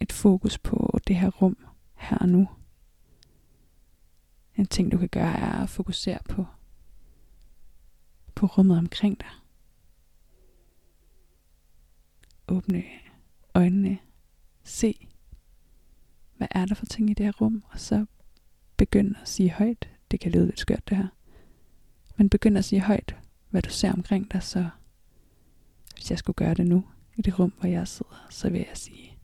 et 0.00 0.12
fokus 0.12 0.58
på 0.58 0.98
det 1.06 1.16
her 1.16 1.30
rum 1.30 1.56
her 1.94 2.18
og 2.18 2.28
nu. 2.28 2.48
En 4.56 4.66
ting, 4.66 4.92
du 4.92 4.98
kan 4.98 5.08
gøre, 5.08 5.34
er 5.34 5.62
at 5.62 5.68
fokusere 5.68 6.18
på 6.28 6.46
på 8.34 8.46
rummet 8.46 8.78
omkring 8.78 9.20
dig. 9.20 9.28
Åbne 12.48 12.84
øjnene. 13.54 13.98
Se, 14.64 15.08
hvad 16.36 16.48
er 16.50 16.66
der 16.66 16.74
for 16.74 16.86
ting 16.86 17.10
i 17.10 17.14
det 17.14 17.26
her 17.26 17.32
rum? 17.32 17.64
Og 17.70 17.80
så 17.80 18.06
begynd 18.76 19.16
at 19.22 19.28
sige 19.28 19.50
højt. 19.50 19.88
Det 20.10 20.20
kan 20.20 20.32
lyde 20.32 20.46
lidt 20.46 20.60
skørt 20.60 20.88
det 20.88 20.96
her. 20.96 21.08
Men 22.16 22.28
begynd 22.28 22.58
at 22.58 22.64
sige 22.64 22.80
højt, 22.80 23.16
hvad 23.50 23.62
du 23.62 23.70
ser 23.70 23.92
omkring 23.92 24.32
dig, 24.32 24.42
så 24.42 24.68
hvis 25.94 26.10
jeg 26.10 26.18
skulle 26.18 26.36
gøre 26.36 26.54
det 26.54 26.66
nu, 26.66 26.84
i 27.16 27.22
det 27.22 27.38
rum, 27.38 27.50
hvor 27.50 27.68
jeg 27.68 27.88
sidder, 27.88 28.26
så 28.30 28.50
vil 28.50 28.60
jeg 28.68 28.76
sige 28.76 29.18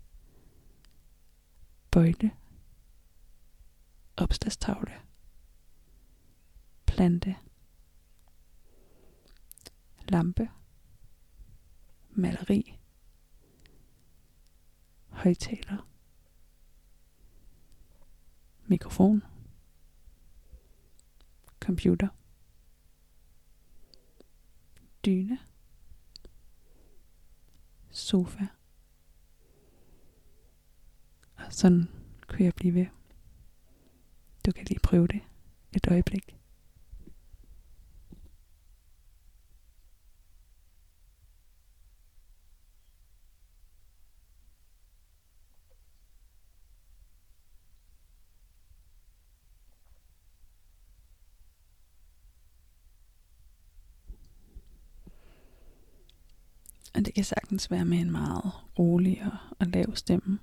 bøjle, 1.90 2.30
opstadstavle, 4.16 4.92
plante, 6.86 7.36
lampe, 10.08 10.50
maleri, 12.10 12.78
højtaler, 15.08 15.88
mikrofon, 18.66 19.22
computer, 21.60 22.08
dyne, 25.04 25.38
sofa. 28.08 28.46
Og 31.36 31.52
sådan 31.52 31.88
kunne 32.26 32.44
jeg 32.44 32.54
blive 32.54 32.74
ved. 32.74 32.86
Du 34.46 34.52
kan 34.52 34.64
lige 34.64 34.80
prøve 34.80 35.06
det 35.06 35.20
et 35.72 35.88
øjeblik. 35.90 36.38
Og 56.94 57.06
det 57.06 57.07
kan 57.18 57.24
sagtens 57.24 57.70
være 57.70 57.84
med 57.84 57.98
en 57.98 58.10
meget 58.10 58.52
rolig 58.78 59.22
og, 59.24 59.56
og 59.58 59.66
lav 59.66 59.96
stemme. 59.96 60.38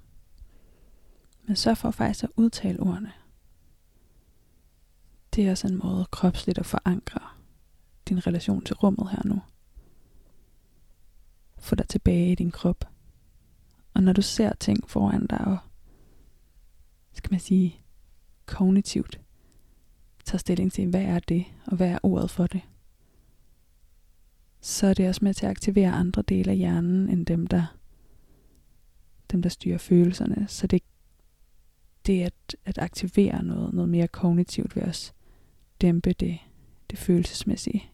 Men 1.47 1.55
sørg 1.55 1.77
for 1.77 1.91
faktisk 1.91 2.23
at 2.23 2.29
udtale 2.35 2.79
ordene. 2.79 3.11
Det 5.35 5.47
er 5.47 5.51
også 5.51 5.67
en 5.67 5.79
måde 5.83 6.05
kropsligt 6.11 6.57
at 6.57 6.65
forankre 6.65 7.19
din 8.09 8.27
relation 8.27 8.63
til 8.63 8.75
rummet 8.75 9.09
her 9.09 9.21
nu. 9.25 9.41
Få 11.57 11.75
dig 11.75 11.87
tilbage 11.87 12.31
i 12.31 12.35
din 12.35 12.51
krop. 12.51 12.85
Og 13.93 14.03
når 14.03 14.13
du 14.13 14.21
ser 14.21 14.53
ting 14.53 14.89
foran 14.89 15.27
dig, 15.27 15.39
og 15.39 15.57
skal 17.13 17.31
man 17.31 17.39
sige, 17.39 17.81
kognitivt, 18.45 19.21
tager 20.25 20.39
stilling 20.39 20.73
til, 20.73 20.89
hvad 20.89 21.03
er 21.03 21.19
det, 21.19 21.45
og 21.65 21.75
hvad 21.75 21.89
er 21.89 21.99
ordet 22.03 22.29
for 22.29 22.47
det, 22.47 22.61
så 24.65 24.87
er 24.87 24.93
det 24.93 25.07
også 25.09 25.19
med 25.23 25.33
til 25.33 25.45
at 25.45 25.49
aktivere 25.49 25.91
andre 25.91 26.21
dele 26.21 26.51
af 26.51 26.57
hjernen, 26.57 27.09
end 27.09 27.25
dem, 27.25 27.47
der, 27.47 27.77
dem, 29.31 29.41
der 29.41 29.49
styrer 29.49 29.77
følelserne. 29.77 30.47
Så 30.47 30.67
det, 30.67 30.83
det 32.05 32.23
at, 32.23 32.55
at 32.65 32.77
aktivere 32.77 33.43
noget, 33.43 33.73
noget 33.73 33.89
mere 33.89 34.07
kognitivt 34.07 34.75
vil 34.75 34.83
også 34.83 35.11
dæmpe 35.81 36.13
det, 36.13 36.39
det 36.89 36.99
følelsesmæssige, 36.99 37.89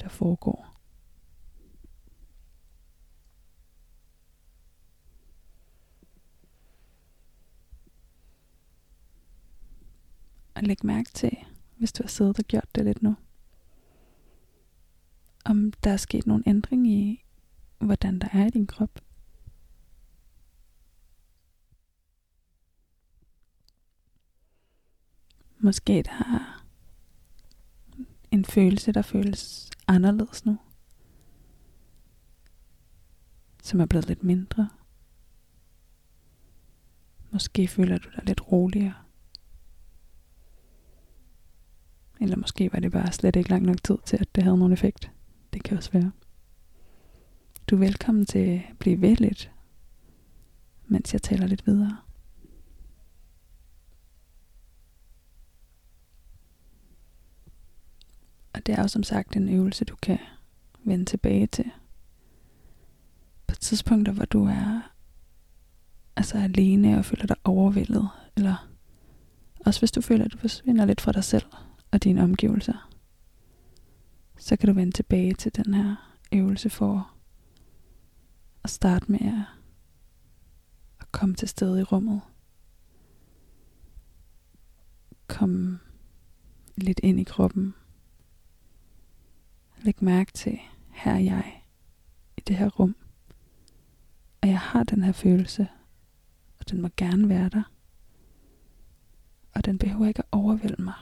der 0.00 0.08
foregår. 0.08 0.80
Og 10.54 10.62
læg 10.62 10.84
mærke 10.84 11.10
til, 11.14 11.36
hvis 11.76 11.92
du 11.92 12.02
har 12.02 12.08
siddet 12.08 12.38
og 12.38 12.44
gjort 12.44 12.74
det 12.74 12.84
lidt 12.84 13.02
nu, 13.02 13.14
om 15.48 15.72
der 15.72 15.90
er 15.90 15.96
sket 15.96 16.26
nogen 16.26 16.42
ændring 16.46 16.86
i, 16.86 17.24
hvordan 17.78 18.18
der 18.18 18.28
er 18.32 18.46
i 18.46 18.50
din 18.50 18.66
krop. 18.66 19.00
Måske 25.58 26.02
der 26.02 26.10
er 26.10 26.64
en 28.30 28.44
følelse, 28.44 28.92
der 28.92 29.02
føles 29.02 29.70
anderledes 29.86 30.46
nu. 30.46 30.58
Som 33.62 33.80
er 33.80 33.86
blevet 33.86 34.08
lidt 34.08 34.24
mindre. 34.24 34.68
Måske 37.30 37.68
føler 37.68 37.98
du 37.98 38.08
dig 38.16 38.24
lidt 38.24 38.52
roligere. 38.52 38.94
Eller 42.20 42.36
måske 42.36 42.72
var 42.72 42.80
det 42.80 42.92
bare 42.92 43.12
slet 43.12 43.36
ikke 43.36 43.50
lang 43.50 43.62
nok 43.62 43.82
tid 43.84 43.98
til, 44.04 44.16
at 44.16 44.34
det 44.34 44.42
havde 44.42 44.58
nogen 44.58 44.72
effekt. 44.72 45.12
Det 45.58 45.64
kan 45.64 45.76
også 45.76 45.92
være. 45.92 46.12
Du 47.66 47.74
er 47.74 47.78
velkommen 47.78 48.26
til 48.26 48.38
at 48.38 48.62
blive 48.78 49.00
ved 49.00 49.16
lidt, 49.16 49.50
mens 50.86 51.12
jeg 51.12 51.22
taler 51.22 51.46
lidt 51.46 51.66
videre. 51.66 51.96
Og 58.52 58.66
det 58.66 58.74
er 58.74 58.82
jo 58.82 58.88
som 58.88 59.02
sagt 59.02 59.36
en 59.36 59.48
øvelse, 59.48 59.84
du 59.84 59.96
kan 60.02 60.18
vende 60.84 61.04
tilbage 61.04 61.46
til. 61.46 61.70
På 63.46 63.56
tidspunkter, 63.56 64.12
hvor 64.12 64.24
du 64.24 64.44
er 64.44 64.92
altså 66.16 66.38
alene 66.38 66.98
og 66.98 67.04
føler 67.04 67.26
dig 67.26 67.36
overvældet, 67.44 68.08
eller 68.36 68.68
også 69.66 69.80
hvis 69.80 69.92
du 69.92 70.00
føler, 70.00 70.24
at 70.24 70.32
du 70.32 70.38
forsvinder 70.38 70.84
lidt 70.84 71.00
fra 71.00 71.12
dig 71.12 71.24
selv 71.24 71.46
og 71.90 72.04
dine 72.04 72.22
omgivelser 72.22 72.87
så 74.48 74.56
kan 74.56 74.66
du 74.66 74.72
vende 74.72 74.92
tilbage 74.92 75.34
til 75.34 75.56
den 75.56 75.74
her 75.74 76.16
øvelse 76.32 76.70
for 76.70 77.14
at 78.64 78.70
starte 78.70 79.12
med 79.12 79.20
at, 79.20 79.44
at 81.00 81.12
komme 81.12 81.34
til 81.34 81.48
stede 81.48 81.80
i 81.80 81.82
rummet. 81.82 82.20
Kom 85.26 85.78
lidt 86.76 87.00
ind 87.02 87.20
i 87.20 87.24
kroppen. 87.24 87.74
Læg 89.82 90.04
mærke 90.04 90.32
til, 90.32 90.58
her 90.90 91.12
er 91.12 91.18
jeg 91.18 91.62
i 92.36 92.40
det 92.40 92.56
her 92.56 92.68
rum. 92.68 92.96
Og 94.42 94.48
jeg 94.48 94.58
har 94.58 94.82
den 94.82 95.02
her 95.02 95.12
følelse, 95.12 95.68
og 96.60 96.70
den 96.70 96.82
må 96.82 96.88
gerne 96.96 97.28
være 97.28 97.48
der. 97.48 97.72
Og 99.54 99.64
den 99.64 99.78
behøver 99.78 100.06
ikke 100.06 100.22
at 100.22 100.28
overvælde 100.32 100.82
mig. 100.82 100.94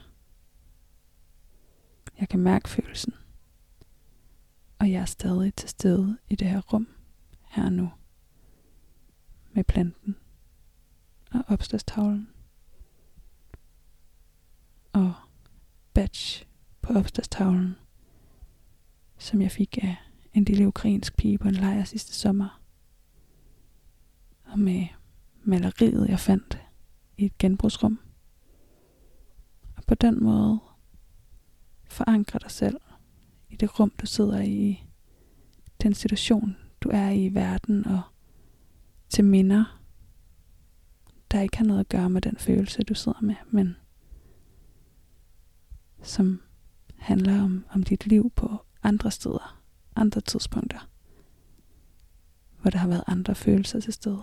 Jeg 2.21 2.29
kan 2.29 2.41
mærke 2.41 2.69
følelsen 2.69 3.15
og 4.79 4.91
jeg 4.91 5.01
er 5.01 5.05
stadig 5.05 5.55
til 5.55 5.69
stede 5.69 6.19
i 6.29 6.37
det 6.37 6.49
her 6.49 6.61
rum, 6.61 6.89
her 7.43 7.71
nu, 7.71 7.91
med 9.53 9.65
planten 9.65 10.17
og 11.31 11.45
opslagstavlen 11.49 12.29
og 14.93 15.15
batch 15.95 16.47
på 16.83 16.93
opslagstavlen, 16.93 17.77
som 19.19 19.43
jeg 19.43 19.51
fik 19.51 19.79
af 19.83 19.97
en 20.35 20.45
lille 20.45 20.69
ukrainsk 20.69 21.17
pige 21.17 21.39
på 21.39 21.49
en 21.49 21.55
lejr 21.55 21.85
sidste 21.85 22.15
sommer. 22.15 22.63
Og 24.45 24.59
med 24.59 24.87
maleriet, 25.45 26.09
jeg 26.09 26.21
fandt 26.21 26.59
i 27.17 27.25
et 27.25 27.39
genbrugsrum. 27.39 28.01
Og 29.77 29.85
på 29.87 29.95
den 29.95 30.25
måde 30.25 30.61
forankre 31.89 32.39
dig 32.39 32.51
selv 32.51 32.81
i 33.49 33.57
det 33.57 33.81
rum, 33.81 33.93
du 34.01 34.07
sidder 34.07 34.41
i, 34.41 34.87
den 35.83 35.95
situation, 35.95 36.57
du 36.81 36.89
er 36.93 37.09
i 37.09 37.25
i 37.25 37.35
verden, 37.35 37.87
og 37.87 38.03
til 39.09 39.25
minder, 39.25 39.81
der 41.31 41.41
ikke 41.41 41.57
har 41.57 41.65
noget 41.65 41.81
at 41.81 41.89
gøre 41.89 42.11
med 42.11 42.21
den 42.21 42.37
følelse, 42.37 42.83
du 42.83 42.95
sidder 42.95 43.21
med, 43.21 43.35
men 43.51 43.77
som 46.03 46.43
handler 46.97 47.43
om, 47.43 47.65
om 47.71 47.83
dit 47.83 48.07
liv 48.07 48.31
på 48.37 48.57
andre 48.83 49.11
steder, 49.11 49.63
andre 49.97 50.21
tidspunkter, 50.21 50.89
hvor 52.61 52.71
der 52.71 52.79
har 52.79 52.89
været 52.89 53.05
andre 53.07 53.35
følelser 53.35 53.81
til 53.81 53.93
stede. 53.93 54.23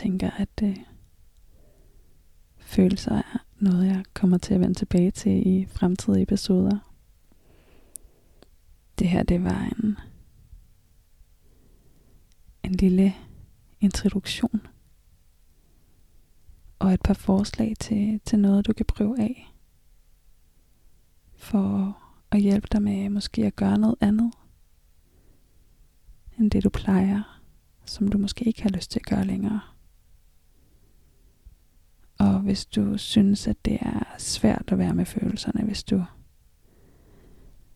tænker, 0.00 0.30
at 0.30 0.62
øh, 0.62 0.76
følelser 2.90 3.14
er 3.14 3.44
noget, 3.58 3.86
jeg 3.86 4.04
kommer 4.14 4.38
til 4.38 4.54
at 4.54 4.60
vende 4.60 4.74
tilbage 4.74 5.10
til 5.10 5.48
i 5.48 5.66
fremtidige 5.66 6.22
episoder. 6.22 6.78
Det 8.98 9.08
her, 9.08 9.22
det 9.22 9.44
var 9.44 9.64
en 9.64 9.98
en 12.64 12.72
lille 12.72 13.14
introduktion 13.80 14.66
og 16.78 16.92
et 16.92 17.02
par 17.02 17.14
forslag 17.14 17.74
til, 17.80 18.20
til 18.24 18.38
noget, 18.38 18.66
du 18.66 18.72
kan 18.72 18.86
prøve 18.86 19.20
af 19.20 19.54
for 21.36 21.98
at 22.30 22.40
hjælpe 22.40 22.68
dig 22.72 22.82
med 22.82 23.08
måske 23.08 23.46
at 23.46 23.56
gøre 23.56 23.78
noget 23.78 23.96
andet 24.00 24.32
end 26.38 26.50
det 26.50 26.64
du 26.64 26.68
plejer, 26.68 27.42
som 27.84 28.08
du 28.08 28.18
måske 28.18 28.44
ikke 28.44 28.62
har 28.62 28.70
lyst 28.70 28.90
til 28.90 29.00
at 29.00 29.06
gøre 29.06 29.24
længere. 29.24 29.60
Hvis 32.40 32.66
du 32.66 32.98
synes, 32.98 33.48
at 33.48 33.64
det 33.64 33.78
er 33.80 34.14
svært 34.18 34.64
at 34.66 34.78
være 34.78 34.94
med 34.94 35.04
følelserne, 35.04 35.64
hvis 35.64 35.84
du 35.84 36.04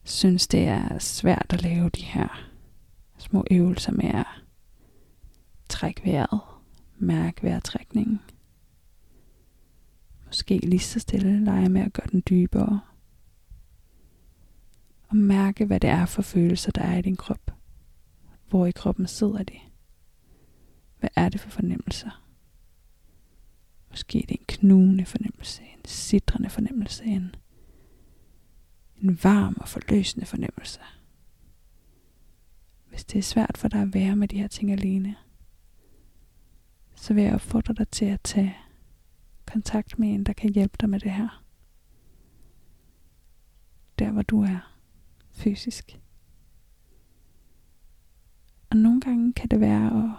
synes, 0.05 0.47
det 0.49 0.69
er 0.69 0.99
svært 0.99 1.47
at 1.51 1.63
lave 1.63 1.89
de 1.89 2.03
her 2.03 2.49
små 3.19 3.45
øvelser 3.51 3.93
med 3.93 4.11
at 4.15 4.27
trække 5.69 6.05
vejret, 6.05 6.41
mærke 6.99 7.43
vejrtrækningen. 7.43 8.21
Måske 10.27 10.59
lige 10.59 10.81
så 10.81 11.01
stille 11.01 11.45
lege 11.45 11.69
med 11.69 11.81
at 11.81 11.93
gøre 11.93 12.07
den 12.13 12.23
dybere. 12.29 12.81
Og 15.09 15.17
mærke, 15.17 15.65
hvad 15.65 15.81
det 15.81 15.91
er 15.91 16.07
for 16.07 16.23
følelser, 16.23 16.73
der 16.73 16.83
er 16.83 16.99
i 16.99 17.03
din 17.03 17.17
krop. 17.17 17.51
Hvor 18.49 18.67
i 18.67 18.71
kroppen 18.71 19.07
sidder 19.07 19.43
de? 19.43 19.59
Hvad 20.99 21.11
er 21.17 21.29
det 21.29 21.41
for 21.41 21.51
fornemmelser? 21.51 22.24
Måske 23.95 24.23
er 24.23 24.27
det 24.27 24.41
en 24.41 24.47
knugende 24.49 25.05
fornemmelse, 25.05 25.63
en 25.63 25.85
sidrende 25.85 26.51
fornemmelse, 26.51 27.05
en, 27.05 27.35
en 28.97 29.19
varm 29.23 29.57
og 29.61 29.69
forløsende 29.69 30.27
fornemmelse. 30.27 30.81
Hvis 32.89 33.05
det 33.05 33.19
er 33.19 33.23
svært 33.23 33.59
for 33.59 33.69
dig 33.69 33.83
at 33.83 33.95
være 33.95 34.17
med 34.17 34.29
de 34.29 34.39
her 34.39 34.49
ting 34.49 34.73
alene, 34.73 35.17
så 36.95 37.15
vil 37.15 37.25
jeg 37.25 37.35
opfordre 37.35 37.75
dig 37.75 37.89
til 37.89 38.05
at 38.05 38.21
tage 38.21 38.57
kontakt 39.47 39.99
med 39.99 40.09
en, 40.09 40.25
der 40.25 40.33
kan 40.33 40.51
hjælpe 40.51 40.77
dig 40.81 40.91
med 40.91 41.01
det 41.01 41.11
her. 41.11 41.45
Der 43.99 44.11
hvor 44.11 44.23
du 44.23 44.43
er 44.43 44.79
fysisk. 45.33 46.01
Og 48.71 48.77
nogle 48.77 49.01
gange 49.01 49.33
kan 49.33 49.49
det 49.49 49.61
være 49.61 50.05
at 50.05 50.11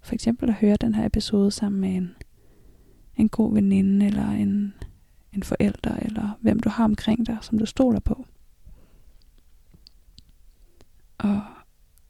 for 0.00 0.14
eksempel 0.14 0.48
at 0.48 0.54
høre 0.54 0.76
den 0.76 0.94
her 0.94 1.06
episode 1.06 1.50
sammen 1.50 1.80
med 1.80 1.96
en, 1.96 2.16
en 3.18 3.28
god 3.28 3.54
veninde 3.54 4.06
eller 4.06 4.30
en, 4.30 4.74
en 5.32 5.42
forælder 5.42 5.96
eller 5.96 6.38
hvem 6.40 6.60
du 6.60 6.68
har 6.68 6.84
omkring 6.84 7.26
dig, 7.26 7.38
som 7.40 7.58
du 7.58 7.66
stoler 7.66 8.00
på. 8.00 8.26
Og, 11.18 11.42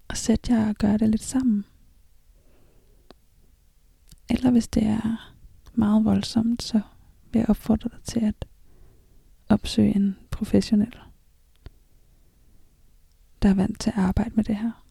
og 0.09 0.17
sæt 0.17 0.51
jer 0.51 0.69
og 0.69 0.75
gør 0.75 0.97
det 0.97 1.09
lidt 1.09 1.23
sammen. 1.23 1.65
Eller 4.31 4.51
hvis 4.51 4.69
det 4.69 4.83
er 4.83 5.35
meget 5.75 6.05
voldsomt, 6.05 6.63
så 6.63 6.81
vil 7.33 7.39
jeg 7.39 7.51
opfordre 7.51 7.89
dig 7.89 8.03
til 8.05 8.21
at 8.25 8.47
opsøge 9.49 9.97
en 9.97 10.17
professionel, 10.31 10.99
der 13.43 13.49
er 13.49 13.55
vant 13.55 13.81
til 13.81 13.91
at 13.91 13.99
arbejde 13.99 14.31
med 14.35 14.45
det 14.45 14.57
her, 14.57 14.85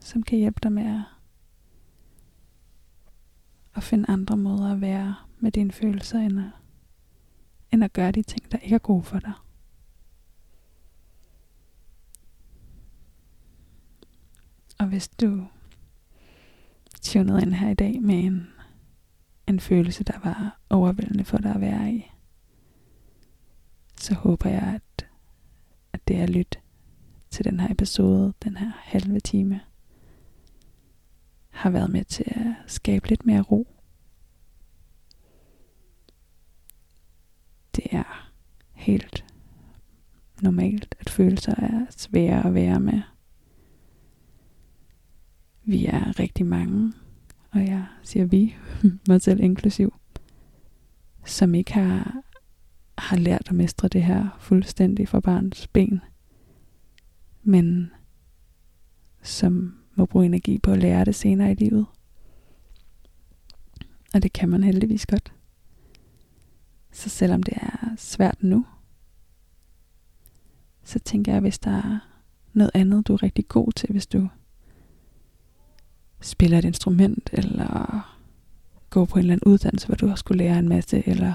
som 0.00 0.22
kan 0.22 0.38
hjælpe 0.38 0.60
dig 0.62 0.72
med 0.72 0.82
at, 0.82 1.02
at 3.74 3.82
finde 3.82 4.04
andre 4.08 4.36
måder 4.36 4.72
at 4.72 4.80
være 4.80 5.14
med 5.38 5.52
dine 5.52 5.72
følelser, 5.72 6.18
end 6.18 6.38
at, 6.40 6.50
end 7.72 7.84
at 7.84 7.92
gøre 7.92 8.12
de 8.12 8.22
ting, 8.22 8.52
der 8.52 8.58
ikke 8.58 8.74
er 8.74 8.78
gode 8.78 9.02
for 9.02 9.18
dig. 9.18 9.32
Og 14.78 14.86
hvis 14.86 15.08
du 15.08 15.46
tunede 17.02 17.42
ind 17.42 17.54
her 17.54 17.70
i 17.70 17.74
dag 17.74 18.02
med 18.02 18.24
en, 18.24 18.48
en 19.46 19.60
følelse, 19.60 20.04
der 20.04 20.18
var 20.24 20.60
overvældende 20.70 21.24
for 21.24 21.38
dig 21.38 21.54
at 21.54 21.60
være 21.60 21.92
i, 21.92 22.10
så 23.96 24.14
håber 24.14 24.50
jeg, 24.50 24.62
at, 24.62 25.06
at 25.92 26.08
det 26.08 26.16
er 26.16 26.26
lyt 26.26 26.58
til 27.30 27.44
den 27.44 27.60
her 27.60 27.70
episode, 27.70 28.34
den 28.44 28.56
her 28.56 28.72
halve 28.76 29.20
time, 29.20 29.60
har 31.52 31.70
været 31.70 31.90
med 31.90 32.04
til 32.04 32.24
at 32.26 32.54
skabe 32.66 33.08
lidt 33.08 33.26
mere 33.26 33.40
ro. 33.40 33.66
Det 37.76 37.84
er 37.90 38.30
helt 38.72 39.24
normalt, 40.42 40.94
at 41.00 41.10
følelser 41.10 41.54
er 41.54 41.86
svære 41.90 42.46
at 42.46 42.54
være 42.54 42.80
med. 42.80 43.00
Vi 45.64 45.86
er 45.86 46.18
rigtig 46.20 46.46
mange, 46.46 46.92
og 47.50 47.66
jeg 47.66 47.86
siger 48.02 48.24
vi, 48.24 48.56
mig 49.08 49.22
selv 49.22 49.40
inklusiv, 49.40 49.94
som 51.24 51.54
ikke 51.54 51.72
har, 51.72 52.22
har 52.98 53.16
lært 53.16 53.48
at 53.48 53.54
mestre 53.54 53.88
det 53.88 54.02
her 54.02 54.28
fuldstændig 54.40 55.08
fra 55.08 55.20
barns 55.20 55.66
ben, 55.66 56.00
men 57.42 57.90
som 59.22 59.81
må 59.94 60.06
bruge 60.06 60.26
energi 60.26 60.58
på 60.58 60.72
at 60.72 60.78
lære 60.78 61.04
det 61.04 61.14
senere 61.14 61.52
i 61.52 61.54
livet. 61.54 61.86
Og 64.14 64.22
det 64.22 64.32
kan 64.32 64.48
man 64.48 64.64
heldigvis 64.64 65.06
godt. 65.06 65.32
Så 66.92 67.08
selvom 67.08 67.42
det 67.42 67.54
er 67.56 67.94
svært 67.96 68.42
nu, 68.42 68.66
så 70.84 70.98
tænker 70.98 71.32
jeg, 71.32 71.40
hvis 71.40 71.58
der 71.58 71.70
er 71.70 71.98
noget 72.52 72.70
andet, 72.74 73.08
du 73.08 73.12
er 73.12 73.22
rigtig 73.22 73.48
god 73.48 73.72
til, 73.72 73.90
hvis 73.90 74.06
du 74.06 74.28
spiller 76.20 76.58
et 76.58 76.64
instrument, 76.64 77.30
eller 77.32 78.18
går 78.90 79.04
på 79.04 79.14
en 79.14 79.18
eller 79.18 79.32
anden 79.32 79.52
uddannelse, 79.52 79.86
hvor 79.86 79.96
du 79.96 80.06
har 80.06 80.14
skulle 80.14 80.38
lære 80.44 80.58
en 80.58 80.68
masse, 80.68 81.08
eller 81.08 81.34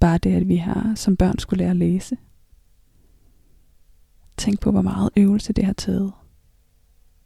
bare 0.00 0.18
det, 0.18 0.34
at 0.34 0.48
vi 0.48 0.56
har 0.56 0.94
som 0.94 1.16
børn 1.16 1.38
skulle 1.38 1.58
lære 1.58 1.70
at 1.70 1.76
læse. 1.76 2.16
Tænk 4.36 4.60
på, 4.60 4.70
hvor 4.70 4.82
meget 4.82 5.10
øvelse 5.16 5.52
det 5.52 5.64
har 5.64 5.72
taget 5.72 6.12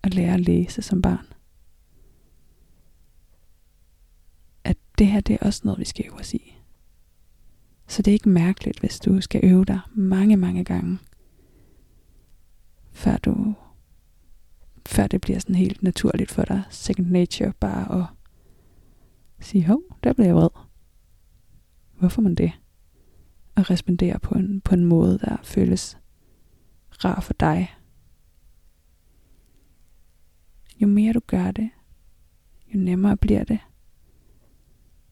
at 0.02 0.14
lære 0.14 0.34
at 0.34 0.40
læse 0.40 0.82
som 0.82 1.02
barn. 1.02 1.26
At 4.64 4.76
det 4.98 5.06
her, 5.06 5.20
det 5.20 5.34
er 5.34 5.46
også 5.46 5.60
noget, 5.64 5.80
vi 5.80 5.84
skal 5.84 6.06
øve 6.06 6.20
os 6.20 6.34
i. 6.34 6.58
Så 7.86 8.02
det 8.02 8.10
er 8.10 8.12
ikke 8.12 8.28
mærkeligt, 8.28 8.80
hvis 8.80 9.00
du 9.00 9.20
skal 9.20 9.40
øve 9.44 9.64
dig 9.64 9.80
mange, 9.94 10.36
mange 10.36 10.64
gange, 10.64 10.98
før 12.92 13.16
du 13.16 13.54
før 14.86 15.06
det 15.06 15.20
bliver 15.20 15.38
sådan 15.38 15.54
helt 15.54 15.82
naturligt 15.82 16.30
for 16.30 16.44
dig, 16.44 16.62
second 16.70 17.06
nature, 17.06 17.52
bare 17.60 18.00
at 18.00 18.06
sige, 19.40 19.66
hov, 19.66 19.82
der 20.04 20.12
bliver 20.12 20.26
jeg 20.26 20.36
vred. 20.36 20.48
Hvorfor 21.98 22.22
man 22.22 22.34
det? 22.34 22.52
Og 23.54 23.70
respondere 23.70 24.18
på 24.18 24.34
en, 24.34 24.60
på 24.60 24.74
en 24.74 24.84
måde, 24.84 25.18
der 25.18 25.36
føles 25.42 25.98
rar 27.04 27.20
for 27.20 27.32
dig. 27.32 27.74
Jo 30.82 30.86
mere 30.86 31.12
du 31.12 31.20
gør 31.26 31.50
det, 31.50 31.70
jo 32.74 32.78
nemmere 32.78 33.16
bliver 33.16 33.44
det. 33.44 33.58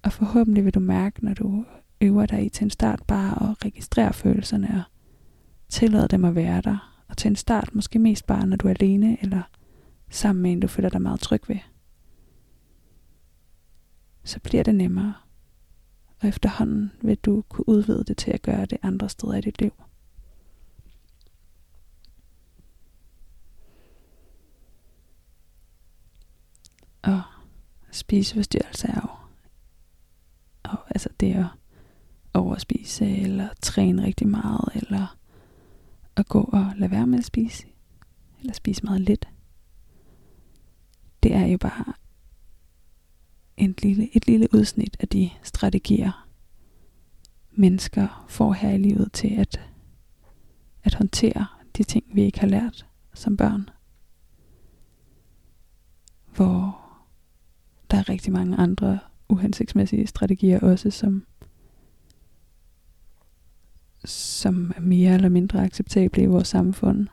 Og 0.02 0.12
forhåbentlig 0.12 0.64
vil 0.64 0.74
du 0.74 0.80
mærke, 0.80 1.24
når 1.24 1.34
du 1.34 1.64
øver 2.00 2.26
dig 2.26 2.46
i 2.46 2.48
til 2.48 2.64
en 2.64 2.70
start 2.70 3.02
bare 3.06 3.50
at 3.50 3.64
registrere 3.64 4.12
følelserne 4.12 4.68
og 4.68 4.82
tillade 5.68 6.08
dem 6.08 6.24
at 6.24 6.34
være 6.34 6.60
der. 6.60 7.02
Og 7.08 7.16
til 7.16 7.28
en 7.28 7.36
start 7.36 7.74
måske 7.74 7.98
mest 7.98 8.26
bare, 8.26 8.46
når 8.46 8.56
du 8.56 8.68
er 8.68 8.74
alene 8.80 9.22
eller 9.22 9.42
sammen 10.10 10.42
med 10.42 10.52
en, 10.52 10.60
du 10.60 10.66
føler 10.66 10.88
dig 10.88 11.02
meget 11.02 11.20
tryg 11.20 11.48
ved. 11.48 11.58
Så 14.24 14.40
bliver 14.40 14.62
det 14.62 14.74
nemmere. 14.74 15.14
Og 16.20 16.28
efterhånden 16.28 16.92
vil 17.02 17.16
du 17.16 17.44
kunne 17.48 17.68
udvide 17.68 18.04
det 18.04 18.16
til 18.16 18.30
at 18.30 18.42
gøre 18.42 18.66
det 18.66 18.78
andre 18.82 19.08
steder 19.08 19.34
i 19.34 19.40
dit 19.40 19.60
liv. 19.60 19.72
Og 27.02 27.22
spiseforstyrrelse 27.90 28.88
er 28.88 29.00
jo 29.02 29.08
og 30.62 30.78
altså 30.90 31.08
det 31.20 31.34
at 31.34 31.46
overspise, 32.34 33.06
eller 33.16 33.48
træne 33.62 34.04
rigtig 34.04 34.28
meget, 34.28 34.68
eller 34.74 35.16
at 36.16 36.28
gå 36.28 36.40
og 36.40 36.72
lade 36.76 36.90
være 36.90 37.06
med 37.06 37.18
at 37.18 37.24
spise, 37.24 37.66
eller 38.40 38.52
spise 38.52 38.84
meget 38.84 39.00
lidt 39.00 39.28
det 41.22 41.34
er 41.34 41.46
jo 41.46 41.58
bare 41.58 41.92
en 43.56 43.74
lille, 43.82 44.16
et 44.16 44.26
lille 44.26 44.48
udsnit 44.54 44.96
af 45.00 45.08
de 45.08 45.30
strategier, 45.42 46.28
mennesker 47.50 48.26
får 48.28 48.52
her 48.52 48.70
i 48.70 48.78
livet 48.78 49.12
til 49.12 49.34
at, 49.34 49.60
at 50.84 50.94
håndtere 50.94 51.46
de 51.76 51.82
ting, 51.82 52.04
vi 52.14 52.22
ikke 52.22 52.40
har 52.40 52.46
lært 52.46 52.86
som 53.14 53.36
børn. 53.36 53.70
Hvor 56.36 56.79
der 57.90 57.96
er 57.96 58.08
rigtig 58.08 58.32
mange 58.32 58.56
andre 58.56 58.98
uhensigtsmæssige 59.28 60.06
strategier 60.06 60.60
også, 60.60 60.90
som, 60.90 61.26
som 64.04 64.72
er 64.76 64.80
mere 64.80 65.14
eller 65.14 65.28
mindre 65.28 65.64
acceptable 65.64 66.22
i 66.22 66.26
vores 66.26 66.48
samfund. 66.48 67.08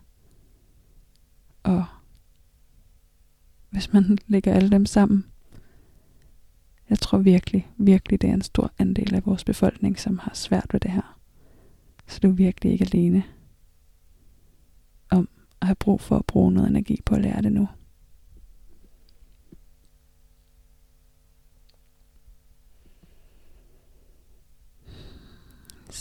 Og 1.63 1.85
hvis 3.69 3.93
man 3.93 4.17
lægger 4.27 4.53
alle 4.53 4.69
dem 4.69 4.85
sammen. 4.85 5.25
Jeg 6.89 6.99
tror 6.99 7.17
virkelig, 7.17 7.67
virkelig, 7.77 8.21
det 8.21 8.29
er 8.29 8.33
en 8.33 8.41
stor 8.41 8.71
andel 8.79 9.15
af 9.15 9.25
vores 9.25 9.43
befolkning, 9.43 9.99
som 9.99 10.17
har 10.17 10.31
svært 10.33 10.67
ved 10.71 10.79
det 10.79 10.91
her. 10.91 11.19
Så 12.07 12.19
du 12.19 12.27
er 12.27 12.33
virkelig 12.33 12.71
ikke 12.71 12.85
alene 12.85 13.23
om 15.09 15.29
at 15.61 15.67
have 15.67 15.75
brug 15.75 16.01
for 16.01 16.17
at 16.17 16.25
bruge 16.25 16.51
noget 16.51 16.69
energi 16.69 17.01
på 17.05 17.15
at 17.15 17.21
lære 17.21 17.41
det 17.41 17.51
nu. 17.51 17.67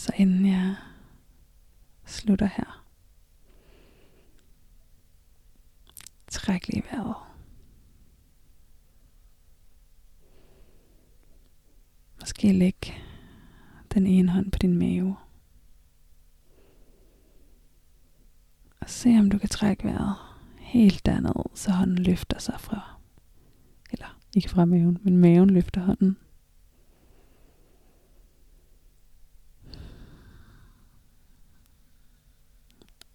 Så 0.06 0.12
inden 0.16 0.46
jeg 0.46 0.76
slutter 2.04 2.46
her, 2.46 2.84
træk 6.28 6.68
lige 6.68 6.82
vejret. 6.90 7.14
Måske 12.20 12.52
læg 12.52 13.02
den 13.94 14.06
ene 14.06 14.30
hånd 14.32 14.52
på 14.52 14.58
din 14.58 14.78
mave. 14.78 15.16
Og 18.80 18.90
se 18.90 19.08
om 19.18 19.30
du 19.30 19.38
kan 19.38 19.48
trække 19.48 19.84
vejret 19.84 20.14
helt 20.58 21.06
derned, 21.06 21.56
så 21.56 21.70
hånden 21.72 21.98
løfter 21.98 22.38
sig 22.38 22.60
fra, 22.60 22.98
eller 23.92 24.18
ikke 24.36 24.50
fra 24.50 24.64
maven, 24.64 24.98
men 25.02 25.16
maven 25.16 25.50
løfter 25.50 25.80
hånden. 25.80 26.16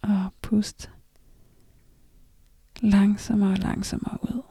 Og 0.02 0.32
pust 0.52 0.90
langsommere 2.82 3.50
og 3.52 3.58
langsommere 3.58 4.18
ud. 4.22 4.42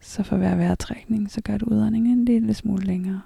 Så 0.00 0.22
for 0.22 0.36
hver 0.36 0.56
vejrtrækning, 0.56 1.30
så 1.30 1.40
gør 1.40 1.58
du 1.58 1.66
udåndingen 1.66 2.18
en 2.18 2.24
lille 2.24 2.54
smule 2.54 2.84
længere. 2.84 3.22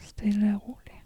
Stille 0.00 0.54
og 0.54 0.68
roligt. 0.68 0.96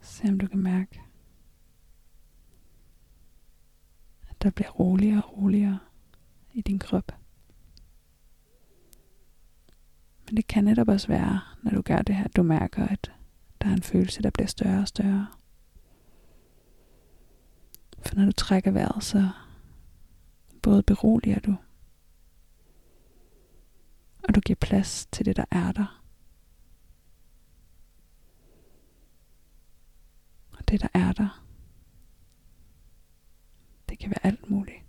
Se 0.00 0.28
om 0.28 0.38
du 0.38 0.46
kan 0.46 0.58
mærke, 0.58 1.00
at 4.28 4.33
der 4.44 4.50
bliver 4.50 4.70
roligere 4.70 5.22
og 5.22 5.36
roligere 5.38 5.78
i 6.52 6.60
din 6.60 6.78
krop. 6.78 7.12
Men 10.26 10.36
det 10.36 10.46
kan 10.46 10.64
netop 10.64 10.88
også 10.88 11.08
være, 11.08 11.40
når 11.62 11.70
du 11.70 11.82
gør 11.82 12.02
det 12.02 12.14
her, 12.14 12.28
du 12.28 12.42
mærker, 12.42 12.86
at 12.86 13.12
der 13.60 13.68
er 13.68 13.72
en 13.72 13.82
følelse, 13.82 14.22
der 14.22 14.30
bliver 14.30 14.46
større 14.46 14.80
og 14.80 14.88
større. 14.88 15.26
For 18.06 18.14
når 18.16 18.24
du 18.24 18.32
trækker 18.32 18.70
vejret, 18.70 19.04
så 19.04 19.28
både 20.62 20.82
beroliger 20.82 21.40
du, 21.40 21.56
og 24.28 24.34
du 24.34 24.40
giver 24.40 24.56
plads 24.60 25.06
til 25.06 25.26
det, 25.26 25.36
der 25.36 25.44
er 25.50 25.72
der. 25.72 26.02
Og 30.52 30.68
det, 30.68 30.80
der 30.80 30.88
er 30.94 31.12
der, 31.12 31.44
det 33.88 33.98
kan 33.98 34.10
være 34.10 34.26
alt 34.26 34.50
muligt. 34.50 34.84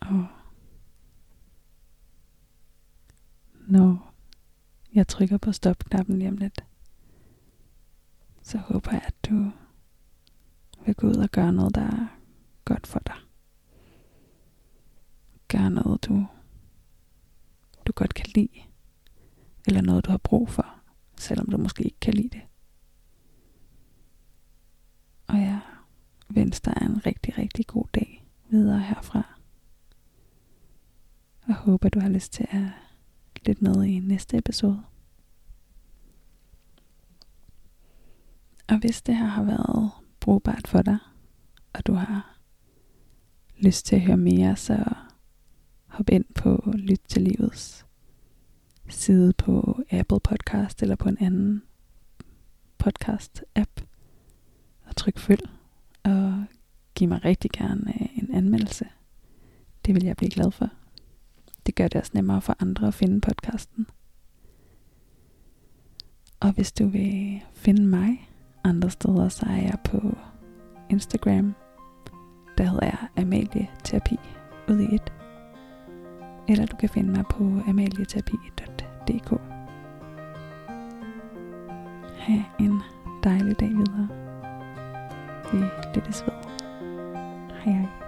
Og 0.00 0.26
når 3.68 4.14
jeg 4.96 5.08
trykker 5.08 5.38
på 5.38 5.52
stopknappen 5.52 6.18
lige 6.18 6.28
om 6.28 6.36
lidt, 6.36 6.64
så 8.42 8.58
håber 8.58 8.92
jeg, 8.92 9.02
at 9.06 9.14
du 9.30 9.50
vil 10.86 10.94
gå 10.94 11.06
ud 11.06 11.16
og 11.16 11.28
gøre 11.28 11.52
noget, 11.52 11.74
der 11.74 11.80
er 11.80 12.18
godt 12.64 12.86
for 12.86 12.98
dig. 12.98 13.16
Gør 15.48 15.68
noget, 15.68 16.04
du, 16.04 16.26
du 17.86 17.92
godt 17.92 18.14
kan 18.14 18.26
lide. 18.34 18.62
Eller 19.66 19.80
noget, 19.80 20.04
du 20.04 20.10
har 20.10 20.18
brug 20.18 20.48
for, 20.48 20.74
selvom 21.16 21.46
du 21.46 21.56
måske 21.56 21.84
ikke 21.84 22.00
kan 22.00 22.14
lide 22.14 22.28
det. 22.28 22.42
Og 25.26 25.40
jeg 25.40 25.60
ønsker 26.36 26.72
dig 26.72 26.86
en 26.86 27.06
rigtig, 27.06 27.38
rigtig 27.38 27.66
god 27.66 27.84
dag 27.94 28.26
videre 28.48 28.80
herfra. 28.80 29.38
Og 31.48 31.54
håber, 31.54 31.88
du 31.88 32.00
har 32.00 32.08
lyst 32.08 32.32
til 32.32 32.46
at 32.50 32.85
lytte 33.46 33.64
med 33.64 33.84
i 33.84 33.98
næste 33.98 34.38
episode. 34.38 34.82
Og 38.68 38.78
hvis 38.78 39.02
det 39.02 39.16
her 39.16 39.26
har 39.26 39.42
været 39.42 39.90
brugbart 40.20 40.66
for 40.66 40.82
dig, 40.82 40.98
og 41.72 41.86
du 41.86 41.92
har 41.92 42.38
lyst 43.58 43.86
til 43.86 43.96
at 43.96 44.02
høre 44.02 44.16
mere, 44.16 44.56
så 44.56 44.94
hop 45.86 46.10
ind 46.10 46.24
på 46.34 46.72
Lyt 46.74 47.00
til 47.08 47.22
Livets 47.22 47.86
side 48.88 49.32
på 49.32 49.80
Apple 49.90 50.20
Podcast 50.20 50.82
eller 50.82 50.96
på 50.96 51.08
en 51.08 51.18
anden 51.20 51.62
podcast-app 52.84 53.84
og 54.84 54.96
tryk 54.96 55.18
følg 55.18 55.48
og 56.02 56.44
giv 56.94 57.08
mig 57.08 57.24
rigtig 57.24 57.50
gerne 57.50 58.08
en 58.14 58.34
anmeldelse. 58.34 58.86
Det 59.86 59.94
vil 59.94 60.04
jeg 60.04 60.16
blive 60.16 60.30
glad 60.30 60.50
for. 60.50 60.70
Det 61.66 61.74
gør 61.74 61.88
det 61.88 62.00
også 62.00 62.12
nemmere 62.14 62.40
for 62.40 62.56
andre 62.60 62.86
at 62.86 62.94
finde 62.94 63.20
podcasten. 63.20 63.86
Og 66.40 66.52
hvis 66.52 66.72
du 66.72 66.86
vil 66.86 67.42
finde 67.54 67.86
mig 67.86 68.30
andre 68.64 68.90
steder, 68.90 69.28
så 69.28 69.46
er 69.46 69.62
jeg 69.62 69.78
på 69.84 70.16
Instagram. 70.90 71.54
Der 72.58 72.64
hedder 72.64 72.86
jeg 72.86 72.98
Amalie 73.16 73.68
Terapi 73.84 74.18
ud 74.68 74.78
i 74.78 74.94
et. 74.94 75.12
Eller 76.48 76.66
du 76.66 76.76
kan 76.76 76.88
finde 76.88 77.10
mig 77.10 77.24
på 77.30 77.44
amalieterapi.dk. 77.68 79.40
Ha' 82.18 82.42
en 82.60 82.82
dejlig 83.24 83.60
dag 83.60 83.68
videre. 83.68 84.08
Vi 85.52 85.64
lyttes 85.94 86.24
ved. 86.26 86.34
Hej 87.64 87.72
hej. 87.72 88.05